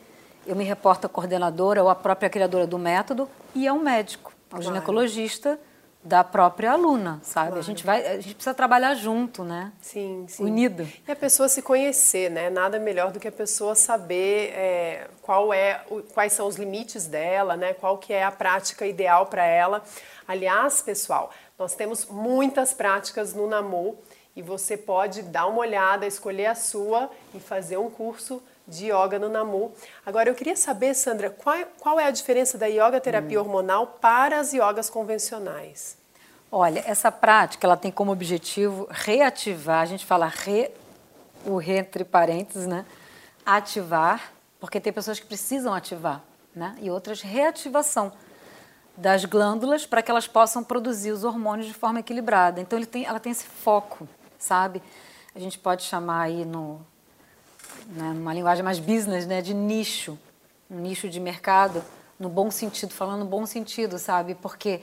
eu 0.46 0.56
me 0.56 0.64
reporto 0.64 1.06
à 1.06 1.08
coordenadora 1.08 1.82
ou 1.82 1.88
à 1.88 1.94
própria 1.94 2.28
criadora 2.28 2.66
do 2.66 2.78
método 2.78 3.28
e 3.54 3.66
ao 3.66 3.78
médico, 3.78 4.32
ao 4.50 4.60
claro. 4.60 4.64
ginecologista 4.64 5.58
da 6.02 6.22
própria 6.22 6.72
aluna, 6.72 7.20
sabe? 7.22 7.48
Claro. 7.48 7.60
A 7.60 7.62
gente 7.62 7.84
vai, 7.84 8.06
a 8.06 8.20
gente 8.20 8.34
precisa 8.34 8.54
trabalhar 8.54 8.94
junto, 8.94 9.44
né? 9.44 9.72
Sim, 9.80 10.24
sim. 10.28 10.44
Unida. 10.44 10.86
E 11.06 11.12
a 11.12 11.16
pessoa 11.16 11.48
se 11.48 11.60
conhecer, 11.60 12.30
né? 12.30 12.48
Nada 12.48 12.78
melhor 12.78 13.10
do 13.10 13.18
que 13.18 13.28
a 13.28 13.32
pessoa 13.32 13.74
saber 13.74 14.52
é, 14.54 15.08
qual 15.20 15.52
é, 15.52 15.82
o, 15.90 16.02
quais 16.02 16.32
são 16.32 16.46
os 16.46 16.56
limites 16.56 17.06
dela, 17.06 17.56
né? 17.56 17.74
Qual 17.74 17.98
que 17.98 18.12
é 18.12 18.22
a 18.22 18.30
prática 18.30 18.86
ideal 18.86 19.26
para 19.26 19.44
ela. 19.44 19.82
Aliás, 20.26 20.80
pessoal, 20.80 21.30
nós 21.58 21.74
temos 21.74 22.06
muitas 22.06 22.72
práticas 22.72 23.34
no 23.34 23.46
Namu 23.46 23.98
e 24.36 24.40
você 24.40 24.76
pode 24.76 25.22
dar 25.22 25.46
uma 25.46 25.58
olhada, 25.58 26.06
escolher 26.06 26.46
a 26.46 26.54
sua 26.54 27.10
e 27.34 27.40
fazer 27.40 27.76
um 27.76 27.90
curso 27.90 28.40
de 28.68 28.86
yoga 28.92 29.18
no 29.18 29.28
Namu. 29.28 29.72
Agora, 30.04 30.28
eu 30.28 30.34
queria 30.34 30.54
saber, 30.54 30.94
Sandra, 30.94 31.30
qual, 31.30 31.56
qual 31.80 31.98
é 31.98 32.04
a 32.04 32.10
diferença 32.10 32.58
da 32.58 32.66
yoga 32.66 33.00
terapia 33.00 33.40
hum. 33.40 33.44
hormonal 33.44 33.86
para 33.86 34.38
as 34.38 34.52
yogas 34.52 34.90
convencionais? 34.90 35.96
Olha, 36.52 36.82
essa 36.86 37.10
prática 37.10 37.66
ela 37.66 37.76
tem 37.76 37.90
como 37.90 38.12
objetivo 38.12 38.86
reativar, 38.90 39.80
a 39.80 39.86
gente 39.86 40.06
fala 40.06 40.26
re, 40.26 40.70
o 41.44 41.56
re 41.56 41.78
entre 41.78 42.04
parênteses, 42.04 42.66
né? 42.66 42.86
Ativar, 43.44 44.32
porque 44.60 44.80
tem 44.80 44.92
pessoas 44.92 45.18
que 45.18 45.26
precisam 45.26 45.74
ativar, 45.74 46.22
né? 46.54 46.74
E 46.80 46.90
outras 46.90 47.20
reativação 47.20 48.12
das 48.96 49.24
glândulas 49.24 49.86
para 49.86 50.02
que 50.02 50.10
elas 50.10 50.26
possam 50.26 50.64
produzir 50.64 51.12
os 51.12 51.22
hormônios 51.22 51.66
de 51.66 51.74
forma 51.74 52.00
equilibrada. 52.00 52.60
Então 52.60 52.78
ele 52.78 52.86
tem, 52.86 53.04
ela 53.04 53.20
tem 53.20 53.30
esse 53.30 53.44
foco, 53.44 54.08
sabe? 54.38 54.82
A 55.34 55.38
gente 55.38 55.58
pode 55.58 55.84
chamar 55.84 56.22
aí 56.22 56.44
no, 56.44 56.80
né, 57.86 58.12
numa 58.14 58.32
linguagem 58.34 58.64
mais 58.64 58.78
business, 58.78 59.26
né, 59.26 59.40
de 59.40 59.54
nicho, 59.54 60.18
um 60.70 60.80
nicho 60.80 61.08
de 61.08 61.20
mercado, 61.20 61.82
no 62.18 62.28
bom 62.28 62.50
sentido, 62.50 62.92
falando 62.92 63.20
no 63.20 63.26
bom 63.26 63.46
sentido, 63.46 63.98
sabe? 63.98 64.34
Porque 64.34 64.82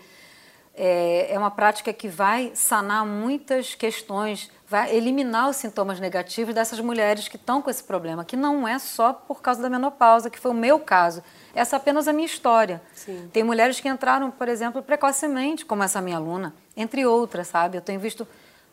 é, 0.74 1.34
é 1.34 1.40
uma 1.40 1.52
prática 1.52 1.94
que 1.94 2.08
vai 2.08 2.52
sanar 2.54 3.06
muitas 3.06 3.76
questões, 3.76 4.52
vai 4.68 4.96
eliminar 4.96 5.50
os 5.50 5.56
sintomas 5.56 6.00
negativos 6.00 6.54
dessas 6.54 6.80
mulheres 6.80 7.28
que 7.28 7.36
estão 7.36 7.62
com 7.62 7.70
esse 7.70 7.84
problema, 7.84 8.26
que 8.26 8.36
não 8.36 8.68
é 8.68 8.78
só 8.78 9.14
por 9.14 9.42
causa 9.42 9.62
da 9.62 9.70
menopausa, 9.70 10.30
que 10.30 10.40
foi 10.40 10.52
o 10.52 10.56
meu 10.56 10.80
caso. 10.80 11.24
Essa 11.54 11.76
é 11.76 11.78
apenas 11.78 12.08
a 12.08 12.14
minha 12.14 12.26
história. 12.26 12.82
Sim. 12.94 13.30
Tem 13.32 13.44
mulheres 13.44 13.80
que 13.80 13.88
entraram, 13.88 14.30
por 14.32 14.50
exemplo, 14.50 14.82
precocemente, 14.82 15.66
como 15.66 15.84
essa 15.84 16.02
minha 16.02 16.18
aluna, 16.18 16.54
entre 16.76 17.06
outras, 17.06 17.48
sabe? 17.48 17.78
Eu 17.78 17.82
tenho 17.82 18.00
visto 18.00 18.28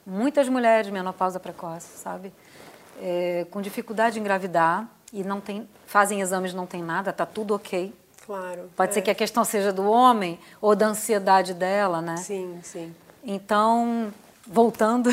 muitas 0.05 0.49
mulheres 0.49 0.91
menopausa 0.91 1.39
precoce, 1.39 1.99
sabe? 1.99 2.33
É, 3.03 3.47
com 3.51 3.61
dificuldade 3.61 4.19
em 4.19 4.21
engravidar 4.21 4.89
e 5.13 5.25
não 5.25 5.41
tem, 5.41 5.69
fazem 5.87 6.21
exames 6.21 6.55
não 6.55 6.67
tem 6.67 6.83
nada, 6.83 7.13
tá 7.13 7.27
tudo 7.27 7.55
ok. 7.55 7.93
Claro. 8.25 8.71
Pode 8.77 8.93
é. 8.93 8.95
ser 8.95 9.03
que 9.03 9.11
a 9.11 9.15
questão 9.15 9.45
seja 9.45 9.73
do 9.73 9.85
homem 9.91 10.39
ou 10.61 10.77
da 10.77 10.87
ansiedade 10.87 11.53
dela, 11.53 12.01
né? 12.01 12.17
Sim, 12.17 12.61
sim. 12.63 12.95
Então, 13.25 14.13
voltando 14.47 15.11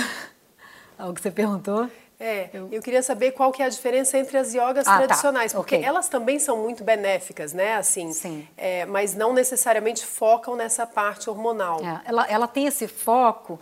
ao 0.97 1.13
que 1.13 1.19
você 1.19 1.31
perguntou. 1.31 1.89
É, 2.19 2.49
eu... 2.53 2.67
eu 2.71 2.81
queria 2.81 3.01
saber 3.01 3.31
qual 3.31 3.51
que 3.51 3.63
é 3.63 3.65
a 3.65 3.69
diferença 3.69 4.17
entre 4.17 4.37
as 4.37 4.53
yogas 4.53 4.85
ah, 4.85 4.91
tá. 4.91 4.97
tradicionais, 4.97 5.53
tá. 5.53 5.57
porque 5.57 5.77
okay. 5.77 5.87
elas 5.87 6.07
também 6.07 6.37
são 6.37 6.57
muito 6.61 6.83
benéficas, 6.83 7.53
né? 7.53 7.77
Assim, 7.77 8.11
Sim. 8.13 8.47
É, 8.55 8.85
mas 8.85 9.15
não 9.15 9.33
necessariamente 9.33 10.05
focam 10.05 10.55
nessa 10.55 10.85
parte 10.85 11.29
hormonal. 11.29 11.79
É, 11.83 12.01
ela, 12.05 12.27
ela 12.27 12.47
tem 12.47 12.67
esse 12.67 12.87
foco 12.87 13.59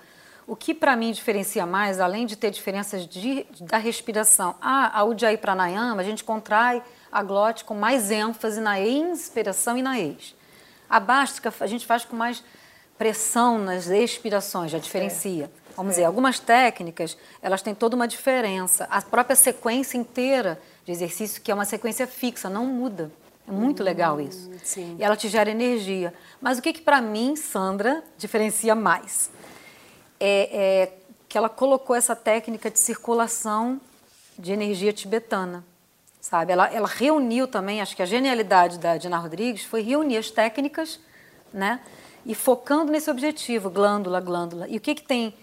o 0.47 0.55
que 0.55 0.73
para 0.73 0.95
mim 0.95 1.11
diferencia 1.11 1.65
mais, 1.65 1.99
além 1.99 2.25
de 2.25 2.37
ter 2.37 2.49
diferenças 2.49 3.05
de, 3.05 3.45
da 3.59 3.77
respiração, 3.77 4.55
ah, 4.61 4.97
a 4.97 5.03
Ujjayi 5.03 5.37
Pranayama, 5.37 6.01
a 6.01 6.05
gente 6.05 6.23
contrai 6.23 6.81
a 7.11 7.21
glote 7.21 7.65
com 7.65 7.75
mais 7.75 8.09
ênfase 8.09 8.61
na 8.61 8.79
inspiração 8.79 9.77
e 9.77 9.81
na 9.81 9.99
ex. 9.99 10.33
A 10.89 11.01
bástica 11.01 11.53
a 11.59 11.67
gente 11.67 11.85
faz 11.85 12.05
com 12.05 12.15
mais 12.15 12.41
pressão 12.97 13.59
nas 13.59 13.87
expirações, 13.87 14.71
já 14.71 14.79
diferencia. 14.79 15.45
É. 15.45 15.67
Vamos 15.75 15.91
dizer, 15.91 16.05
algumas 16.05 16.39
técnicas, 16.39 17.17
elas 17.41 17.61
têm 17.61 17.75
toda 17.75 17.95
uma 17.95 18.07
diferença. 18.07 18.87
A 18.89 19.01
própria 19.01 19.35
sequência 19.35 19.97
inteira 19.97 20.59
de 20.85 20.91
exercício, 20.91 21.41
que 21.41 21.51
é 21.51 21.53
uma 21.53 21.65
sequência 21.65 22.07
fixa, 22.07 22.49
não 22.49 22.65
muda. 22.65 23.11
É 23.47 23.51
muito 23.51 23.83
legal 23.83 24.19
isso. 24.19 24.49
sim. 24.63 24.95
E 24.99 25.03
ela 25.03 25.15
te 25.15 25.29
gera 25.29 25.51
energia. 25.51 26.13
Mas 26.41 26.57
o 26.57 26.61
que, 26.61 26.73
que 26.73 26.81
para 26.81 26.99
mim, 26.99 27.35
Sandra, 27.35 28.03
diferencia 28.17 28.73
mais? 28.73 29.29
É, 30.19 30.49
é 30.51 30.93
que 31.27 31.37
ela 31.37 31.49
colocou 31.49 31.95
essa 31.95 32.15
técnica 32.15 32.71
de 32.71 32.79
circulação 32.79 33.81
de 34.37 34.51
energia 34.51 34.93
tibetana. 34.93 35.63
Sabe? 36.21 36.51
Ela, 36.51 36.67
ela 36.73 36.87
reuniu 36.87 37.47
também, 37.47 37.81
acho 37.81 37.95
que 37.95 38.01
a 38.01 38.05
genialidade 38.05 38.77
da 38.79 38.97
Dina 38.97 39.17
Rodrigues 39.17 39.63
foi 39.63 39.81
reunir 39.81 40.17
as 40.17 40.29
técnicas, 40.29 40.99
né? 41.53 41.79
E 42.25 42.35
focando 42.35 42.91
nesse 42.91 43.09
objetivo, 43.09 43.69
glândula, 43.69 44.19
glândula. 44.19 44.67
E 44.67 44.77
o 44.77 44.81
que, 44.81 44.95
que 44.95 45.03
tem 45.03 45.33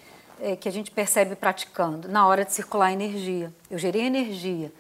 é, 0.41 0.57
que 0.57 0.69
a 0.69 0.73
gente 0.73 0.91
percebe 0.91 1.35
praticando? 1.35 2.09
Na 2.09 2.27
hora 2.27 2.45
de 2.45 2.53
circular 2.53 2.87
a 2.87 2.93
energia. 2.93 3.53
Eu 3.71 3.79
gerei 3.79 4.03
energia. 4.03 4.71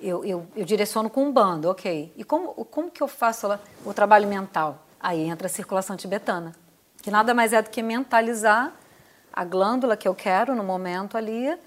Eu, 0.00 0.24
eu, 0.24 0.46
eu 0.56 0.64
direciono 0.64 1.10
com 1.10 1.24
um 1.24 1.32
bando, 1.32 1.68
ok. 1.68 2.12
E 2.16 2.24
como, 2.24 2.64
como 2.66 2.90
que 2.90 3.02
eu 3.02 3.08
faço 3.08 3.46
lá, 3.46 3.60
o 3.84 3.92
trabalho 3.92 4.26
mental? 4.26 4.82
Aí 4.98 5.22
entra 5.22 5.46
a 5.46 5.50
circulação 5.50 5.96
tibetana, 5.96 6.54
que 7.02 7.10
nada 7.10 7.34
mais 7.34 7.52
é 7.52 7.60
do 7.60 7.68
que 7.68 7.82
mentalizar 7.82 8.72
a 9.34 9.44
glândula 9.44 9.96
que 9.96 10.06
eu 10.06 10.14
quero 10.14 10.54
no 10.54 10.62
momento 10.62 11.16
ali 11.16 11.58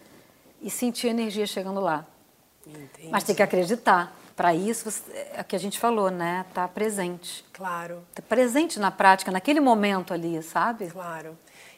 e 0.62 0.70
sentir 0.72 1.08
a 1.08 1.10
energia 1.12 1.46
chegando 1.46 1.82
lá. 1.82 2.06
Entendi. 2.66 3.10
Mas 3.10 3.24
tem 3.24 3.36
que 3.36 3.44
acreditar. 3.44 4.16
Para 4.36 4.54
isso, 4.54 4.88
é 5.34 5.42
o 5.42 5.44
que 5.44 5.56
a 5.56 5.60
gente 5.60 5.80
falou, 5.80 6.12
né? 6.12 6.46
Tá 6.54 6.68
presente. 6.68 7.44
Claro, 7.52 8.04
Tá 8.14 8.22
presente 8.22 8.80
na 8.80 8.92
prática, 8.92 9.32
naquele 9.32 9.60
momento 9.60 10.14
ali, 10.14 10.42
sabe? 10.44 10.88
claro. 10.88 11.38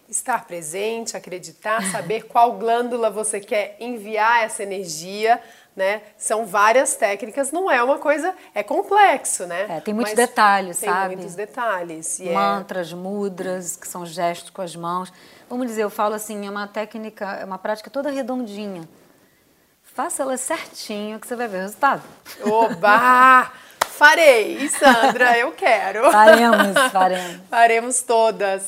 Estar 0.10 0.46
presente, 0.48 1.16
acreditar, 1.16 1.84
saber 1.92 2.24
qual 2.24 2.54
glândula 2.58 3.12
você 3.12 3.40
quer 3.40 3.78
enviar 3.80 4.44
essa 4.44 4.64
energia, 4.64 5.40
né? 5.80 6.02
São 6.18 6.46
várias 6.46 6.98
técnicas, 6.98 7.54
não 7.54 7.72
é 7.72 7.82
uma 7.82 7.98
coisa, 8.00 8.36
é 8.54 8.62
complexo, 8.62 9.48
né? 9.48 9.78
É, 9.78 9.80
tem 9.80 9.94
muitos 9.94 10.14
Mas 10.14 10.28
detalhes, 10.28 10.78
tem 10.78 10.90
sabe? 10.90 11.16
muitos 11.16 11.36
detalhes. 11.36 12.20
É- 12.20 12.34
Mantras, 12.34 12.92
mudras, 12.92 13.78
que 13.78 13.88
são 13.88 14.06
gestos 14.06 14.50
com 14.50 14.62
as 14.62 14.76
mãos. 14.76 15.12
Vamos 15.50 15.68
dizer, 15.68 15.84
eu 15.84 15.90
falo 15.90 16.16
assim, 16.16 16.46
é 16.46 16.50
uma 16.50 16.68
técnica, 16.68 17.26
é 17.42 17.46
uma 17.46 17.58
prática 17.58 17.90
toda 17.90 18.12
redondinha. 18.12 18.88
Faça 19.82 20.22
ela 20.22 20.36
certinho 20.36 21.18
que 21.18 21.26
você 21.26 21.36
vai 21.36 21.48
ver 21.48 21.60
o 21.60 21.62
resultado. 21.62 22.04
Oba! 22.44 23.50
Farei, 23.88 24.68
Sandra, 24.70 25.38
eu 25.38 25.52
quero. 25.54 26.12
Faremos, 26.12 26.92
faremos. 26.92 27.42
Faremos 27.50 28.02
todas 28.02 28.68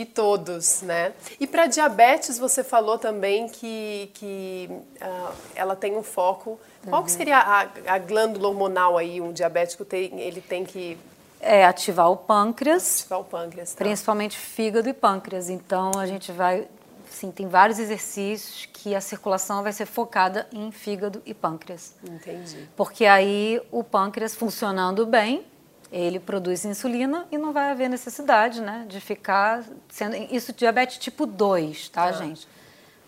e 0.00 0.04
todos, 0.04 0.82
né? 0.82 1.12
E 1.40 1.46
para 1.46 1.66
diabetes, 1.66 2.38
você 2.38 2.62
falou 2.62 2.98
também 2.98 3.48
que, 3.48 4.10
que 4.14 4.70
ah, 5.00 5.32
ela 5.54 5.74
tem 5.74 5.96
um 5.96 6.02
foco. 6.02 6.58
Qual 6.88 7.00
Uhum. 7.00 7.04
que 7.06 7.10
seria 7.10 7.38
a, 7.38 7.68
a 7.94 7.98
glândula 7.98 8.48
hormonal 8.48 8.96
aí? 8.96 9.20
Um 9.20 9.32
diabético 9.32 9.84
tem, 9.84 10.20
ele 10.20 10.40
tem 10.40 10.64
que 10.64 10.96
É 11.40 11.64
ativar 11.64 12.10
o 12.10 12.16
pâncreas, 12.16 13.00
ativar 13.00 13.20
o 13.20 13.24
pâncreas. 13.24 13.72
Tá? 13.72 13.78
principalmente 13.84 14.38
fígado 14.38 14.88
e 14.88 14.92
pâncreas. 14.92 15.50
Então 15.50 15.90
a 15.98 16.06
gente 16.06 16.30
vai, 16.30 16.68
sim, 17.10 17.32
tem 17.32 17.48
vários 17.48 17.78
exercícios 17.80 18.68
que 18.72 18.94
a 18.94 19.00
circulação 19.00 19.62
vai 19.64 19.72
ser 19.72 19.86
focada 19.86 20.46
em 20.52 20.70
fígado 20.70 21.20
e 21.26 21.34
pâncreas. 21.34 21.92
Entendi. 22.04 22.68
Porque 22.76 23.04
aí 23.04 23.60
o 23.72 23.82
pâncreas 23.82 24.34
funcionando 24.36 25.04
bem, 25.04 25.44
ele 25.90 26.20
produz 26.20 26.64
insulina 26.64 27.26
e 27.32 27.38
não 27.38 27.52
vai 27.52 27.70
haver 27.70 27.88
necessidade, 27.88 28.60
né, 28.60 28.84
de 28.88 29.00
ficar 29.00 29.64
sendo 29.88 30.16
isso 30.16 30.52
diabetes 30.52 30.98
tipo 30.98 31.26
2, 31.26 31.88
tá, 31.88 32.12
gente? 32.12 32.46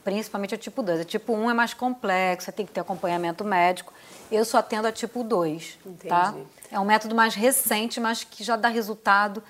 Principalmente 0.02 0.54
a 0.54 0.58
tipo 0.58 0.82
2. 0.82 1.00
A 1.00 1.04
tipo 1.04 1.34
1 1.34 1.50
é 1.50 1.54
mais 1.54 1.74
complexo, 1.74 2.50
tem 2.52 2.64
que 2.64 2.72
ter 2.72 2.80
acompanhamento 2.80 3.44
médico. 3.44 3.92
Eu 4.32 4.44
só 4.46 4.58
atendo 4.58 4.88
a 4.88 4.92
tipo 4.92 5.22
2, 5.22 5.78
tá? 6.08 6.30
Entendi. 6.30 6.46
É 6.72 6.80
um 6.80 6.84
método 6.84 7.14
mais 7.14 7.34
recente, 7.34 8.00
mas 8.00 8.24
que 8.24 8.42
já 8.42 8.56
dá 8.56 8.68
resultado. 8.68 9.42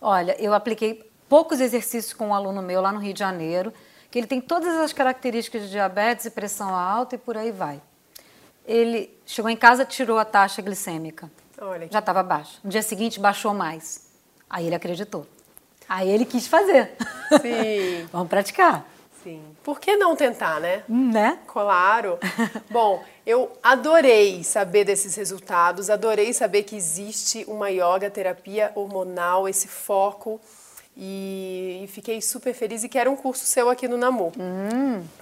Olha, 0.00 0.40
eu 0.40 0.54
apliquei 0.54 1.10
poucos 1.28 1.60
exercícios 1.60 2.12
com 2.12 2.28
um 2.28 2.34
aluno 2.34 2.62
meu 2.62 2.80
lá 2.80 2.92
no 2.92 3.00
Rio 3.00 3.12
de 3.12 3.18
Janeiro, 3.18 3.72
que 4.08 4.18
ele 4.18 4.26
tem 4.28 4.40
todas 4.40 4.74
as 4.76 4.92
características 4.92 5.62
de 5.62 5.70
diabetes 5.70 6.26
e 6.26 6.30
pressão 6.30 6.74
alta 6.74 7.16
e 7.16 7.18
por 7.18 7.36
aí 7.36 7.50
vai. 7.50 7.82
Ele 8.64 9.12
chegou 9.26 9.50
em 9.50 9.56
casa, 9.56 9.84
tirou 9.84 10.18
a 10.18 10.24
taxa 10.24 10.62
glicêmica. 10.62 11.28
Olha 11.60 11.88
Já 11.90 11.98
estava 11.98 12.22
baixa. 12.22 12.58
No 12.62 12.70
dia 12.70 12.82
seguinte, 12.82 13.18
baixou 13.18 13.52
mais. 13.52 14.08
Aí 14.48 14.66
ele 14.66 14.74
acreditou. 14.74 15.26
Aí 15.88 16.08
ele 16.08 16.24
quis 16.24 16.46
fazer. 16.46 16.96
Sim. 17.40 18.06
Vamos 18.12 18.28
praticar. 18.28 18.86
Sim. 19.22 19.42
Por 19.64 19.80
que 19.80 19.96
não 19.96 20.14
tentar, 20.14 20.60
né? 20.60 20.84
Né? 20.88 21.38
Claro. 21.46 22.18
Bom, 22.70 23.02
eu 23.26 23.50
adorei 23.62 24.44
saber 24.44 24.84
desses 24.84 25.16
resultados, 25.16 25.90
adorei 25.90 26.32
saber 26.32 26.62
que 26.62 26.76
existe 26.76 27.44
uma 27.48 27.68
yoga 27.70 28.10
terapia 28.10 28.70
hormonal, 28.74 29.48
esse 29.48 29.66
foco. 29.66 30.40
E, 30.96 31.82
e 31.84 31.86
fiquei 31.88 32.20
super 32.20 32.52
feliz 32.52 32.82
e 32.82 32.88
quero 32.88 33.10
um 33.10 33.16
curso 33.16 33.44
seu 33.44 33.68
aqui 33.68 33.86
no 33.86 33.96
Namu. 33.96 34.32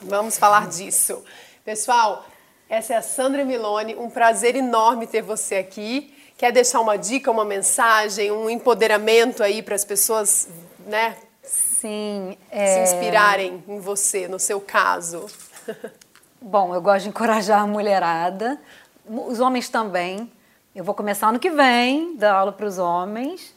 Vamos 0.00 0.38
falar 0.38 0.68
disso. 0.68 1.22
Pessoal, 1.64 2.26
essa 2.68 2.94
é 2.94 2.96
a 2.96 3.02
Sandra 3.02 3.44
Milone, 3.44 3.94
um 3.94 4.08
prazer 4.08 4.56
enorme 4.56 5.06
ter 5.06 5.22
você 5.22 5.56
aqui. 5.56 6.15
Quer 6.36 6.52
deixar 6.52 6.80
uma 6.80 6.98
dica, 6.98 7.30
uma 7.30 7.46
mensagem, 7.46 8.30
um 8.30 8.50
empoderamento 8.50 9.42
aí 9.42 9.62
para 9.62 9.74
as 9.74 9.86
pessoas, 9.86 10.46
né, 10.86 11.16
Sim. 11.42 12.36
se 12.50 12.54
é, 12.54 12.82
inspirarem 12.82 13.64
em 13.66 13.80
você, 13.80 14.28
no 14.28 14.38
seu 14.38 14.60
caso? 14.60 15.26
Bom, 16.38 16.74
eu 16.74 16.82
gosto 16.82 17.04
de 17.04 17.08
encorajar 17.08 17.62
a 17.62 17.66
mulherada, 17.66 18.60
os 19.08 19.40
homens 19.40 19.70
também. 19.70 20.30
Eu 20.74 20.84
vou 20.84 20.94
começar 20.94 21.28
ano 21.28 21.38
que 21.38 21.48
vem, 21.48 22.14
dar 22.18 22.34
aula 22.34 22.52
para 22.52 22.66
os 22.66 22.76
homens, 22.76 23.54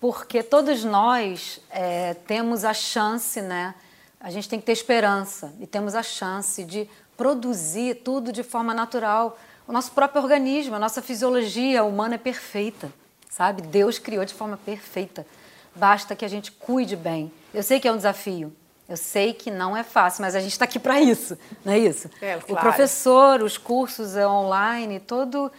porque 0.00 0.42
todos 0.42 0.84
nós 0.84 1.60
é, 1.68 2.14
temos 2.14 2.64
a 2.64 2.72
chance, 2.72 3.42
né? 3.42 3.74
A 4.18 4.30
gente 4.30 4.48
tem 4.48 4.58
que 4.58 4.64
ter 4.64 4.72
esperança 4.72 5.52
e 5.60 5.66
temos 5.66 5.94
a 5.94 6.02
chance 6.02 6.64
de 6.64 6.88
produzir 7.14 7.96
tudo 7.96 8.32
de 8.32 8.42
forma 8.42 8.72
natural. 8.72 9.36
O 9.66 9.72
nosso 9.72 9.92
próprio 9.92 10.22
organismo, 10.22 10.76
a 10.76 10.78
nossa 10.78 11.02
fisiologia 11.02 11.82
humana 11.84 12.14
é 12.14 12.18
perfeita, 12.18 12.92
sabe? 13.28 13.62
Deus 13.62 13.98
criou 13.98 14.24
de 14.24 14.32
forma 14.32 14.56
perfeita. 14.56 15.26
Basta 15.74 16.14
que 16.14 16.24
a 16.24 16.28
gente 16.28 16.52
cuide 16.52 16.94
bem. 16.94 17.32
Eu 17.52 17.62
sei 17.62 17.80
que 17.80 17.88
é 17.88 17.92
um 17.92 17.96
desafio. 17.96 18.54
Eu 18.88 18.96
sei 18.96 19.32
que 19.32 19.50
não 19.50 19.76
é 19.76 19.82
fácil, 19.82 20.22
mas 20.22 20.36
a 20.36 20.40
gente 20.40 20.52
está 20.52 20.64
aqui 20.64 20.78
para 20.78 21.00
isso, 21.00 21.36
não 21.64 21.72
é 21.72 21.78
isso? 21.78 22.08
É, 22.22 22.36
O 22.36 22.42
claro. 22.42 22.62
professor, 22.62 23.42
os 23.42 23.58
cursos 23.58 24.14
é, 24.16 24.26
online, 24.26 25.00
todo, 25.00 25.50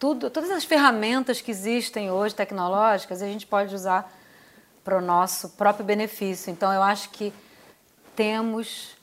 tudo, 0.00 0.28
todas 0.28 0.50
as 0.50 0.64
ferramentas 0.64 1.40
que 1.40 1.52
existem 1.52 2.10
hoje 2.10 2.34
tecnológicas, 2.34 3.22
a 3.22 3.26
gente 3.26 3.46
pode 3.46 3.72
usar 3.72 4.12
para 4.82 4.98
o 4.98 5.00
nosso 5.00 5.50
próprio 5.50 5.86
benefício. 5.86 6.50
Então, 6.50 6.72
eu 6.72 6.82
acho 6.82 7.10
que 7.10 7.32
temos 8.16 8.96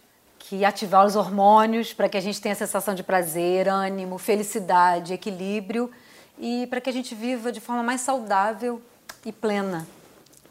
que 0.50 0.66
ativar 0.66 1.06
os 1.06 1.16
hormônios 1.16 1.94
para 1.94 2.10
que 2.10 2.18
a 2.18 2.20
gente 2.20 2.42
tenha 2.42 2.54
a 2.54 2.56
sensação 2.56 2.96
de 2.96 3.04
prazer, 3.04 3.70
ânimo, 3.70 4.18
felicidade, 4.18 5.14
equilíbrio 5.14 5.92
e 6.40 6.66
para 6.72 6.82
que 6.82 6.90
a 6.90 6.92
gente 6.92 7.14
viva 7.14 7.52
de 7.52 7.62
forma 7.62 7.84
mais 7.84 8.02
saudável 8.02 8.82
e 9.24 9.32
plena 9.32 9.86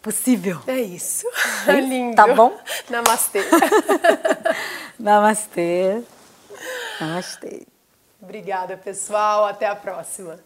possível. 0.01 0.61
É 0.65 0.79
isso. 0.79 1.27
É? 1.67 1.73
Lindo. 1.81 2.15
Tá 2.15 2.33
bom? 2.33 2.57
Namastê. 2.89 3.41
Namastê. 4.97 6.01
Namastê. 7.01 7.67
Obrigada, 8.21 8.77
pessoal. 8.77 9.43
Até 9.47 9.67
a 9.67 9.75
próxima. 9.75 10.39